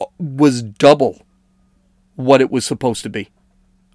uh, 0.00 0.06
was 0.18 0.62
double 0.62 1.22
what 2.16 2.40
it 2.40 2.50
was 2.50 2.64
supposed 2.64 3.02
to 3.02 3.10
be 3.10 3.28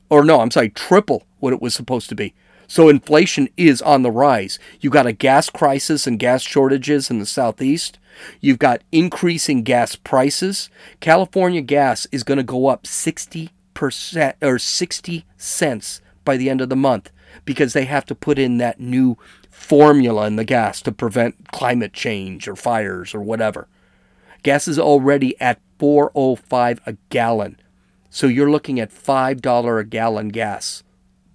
or 0.09 0.23
no, 0.23 0.39
I'm 0.41 0.51
sorry, 0.51 0.69
triple 0.69 1.23
what 1.39 1.53
it 1.53 1.61
was 1.61 1.73
supposed 1.73 2.09
to 2.09 2.15
be. 2.15 2.33
So 2.67 2.89
inflation 2.89 3.47
is 3.55 3.81
on 3.81 4.01
the 4.01 4.11
rise. 4.11 4.59
You've 4.79 4.93
got 4.93 5.07
a 5.07 5.13
gas 5.13 5.49
crisis 5.49 6.05
and 6.05 6.19
gas 6.19 6.41
shortages 6.41 7.09
in 7.09 7.19
the 7.19 7.25
southeast. 7.25 7.97
You've 8.41 8.59
got 8.59 8.83
increasing 8.91 9.63
gas 9.63 9.95
prices. 9.95 10.69
California 10.99 11.61
gas 11.61 12.07
is 12.11 12.23
going 12.23 12.37
to 12.37 12.43
go 12.43 12.67
up 12.67 12.83
60% 12.83 13.51
or 14.41 14.59
60 14.59 15.25
cents 15.37 16.01
by 16.25 16.37
the 16.37 16.49
end 16.49 16.61
of 16.61 16.69
the 16.69 16.75
month 16.75 17.11
because 17.45 17.73
they 17.73 17.85
have 17.85 18.05
to 18.05 18.15
put 18.15 18.39
in 18.39 18.57
that 18.57 18.79
new 18.79 19.17
formula 19.49 20.27
in 20.27 20.35
the 20.35 20.43
gas 20.43 20.81
to 20.81 20.91
prevent 20.91 21.51
climate 21.51 21.93
change 21.93 22.47
or 22.47 22.55
fires 22.55 23.13
or 23.13 23.21
whatever. 23.21 23.67
Gas 24.43 24.67
is 24.67 24.79
already 24.79 25.39
at 25.41 25.59
405 25.79 26.81
a 26.85 26.93
gallon. 27.09 27.59
So 28.09 28.27
you're 28.27 28.49
looking 28.49 28.79
at 28.79 28.91
five 28.91 29.41
dollar 29.41 29.79
a 29.79 29.83
gallon 29.83 30.29
gas 30.29 30.83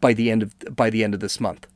by 0.00 0.12
the 0.14 0.30
end 0.30 0.42
of 0.42 0.54
by 0.74 0.90
the 0.90 1.04
end 1.04 1.14
of 1.14 1.20
this 1.20 1.40
month. 1.40 1.66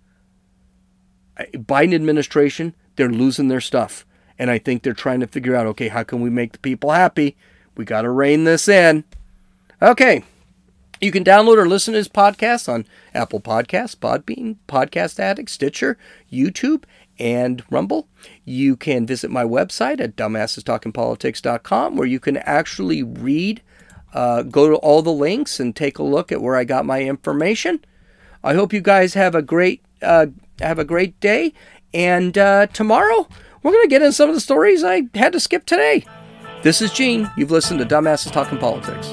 Biden 1.38 1.94
administration, 1.94 2.74
they're 2.96 3.10
losing 3.10 3.48
their 3.48 3.60
stuff, 3.60 4.06
and 4.38 4.50
I 4.50 4.58
think 4.58 4.82
they're 4.82 4.92
trying 4.92 5.20
to 5.20 5.26
figure 5.26 5.54
out, 5.54 5.66
okay, 5.66 5.88
how 5.88 6.02
can 6.02 6.20
we 6.20 6.30
make 6.30 6.52
the 6.52 6.58
people 6.58 6.90
happy? 6.90 7.36
We 7.76 7.84
got 7.84 8.02
to 8.02 8.10
rein 8.10 8.44
this 8.44 8.68
in. 8.68 9.04
Okay. 9.80 10.24
You 11.00 11.12
can 11.12 11.24
download 11.24 11.58
or 11.58 11.68
listen 11.68 11.92
to 11.92 12.00
this 12.00 12.08
podcast 12.08 12.72
on 12.72 12.86
Apple 13.14 13.40
Podcasts, 13.40 13.94
Podbean, 13.94 14.56
Podcast 14.66 15.18
Addict, 15.20 15.50
Stitcher, 15.50 15.98
YouTube, 16.32 16.84
and 17.18 17.62
Rumble. 17.70 18.08
You 18.44 18.76
can 18.76 19.06
visit 19.06 19.30
my 19.30 19.44
website 19.44 20.00
at 20.00 20.16
dumbassestalkingpolitics.com 20.16 21.96
where 21.96 22.06
you 22.06 22.18
can 22.18 22.38
actually 22.38 23.02
read 23.02 23.62
uh, 24.16 24.42
go 24.42 24.70
to 24.70 24.76
all 24.76 25.02
the 25.02 25.12
links 25.12 25.60
and 25.60 25.76
take 25.76 25.98
a 25.98 26.02
look 26.02 26.32
at 26.32 26.40
where 26.40 26.56
I 26.56 26.64
got 26.64 26.86
my 26.86 27.02
information. 27.02 27.84
I 28.42 28.54
hope 28.54 28.72
you 28.72 28.80
guys 28.80 29.12
have 29.12 29.34
a 29.34 29.42
great 29.42 29.82
uh, 30.00 30.26
have 30.60 30.78
a 30.78 30.84
great 30.84 31.18
day, 31.20 31.52
and 31.92 32.38
uh, 32.38 32.66
tomorrow 32.68 33.28
we're 33.66 33.72
gonna 33.72 33.88
get 33.88 34.00
into 34.00 34.12
some 34.12 34.28
of 34.28 34.34
the 34.36 34.40
stories 34.40 34.84
I 34.84 35.08
had 35.16 35.32
to 35.32 35.40
skip 35.40 35.66
today. 35.66 36.04
This 36.62 36.80
is 36.80 36.92
Gene. 36.92 37.28
You've 37.36 37.50
listened 37.50 37.80
to 37.80 37.84
Dumbasses 37.84 38.30
Talking 38.30 38.58
Politics. 38.58 39.08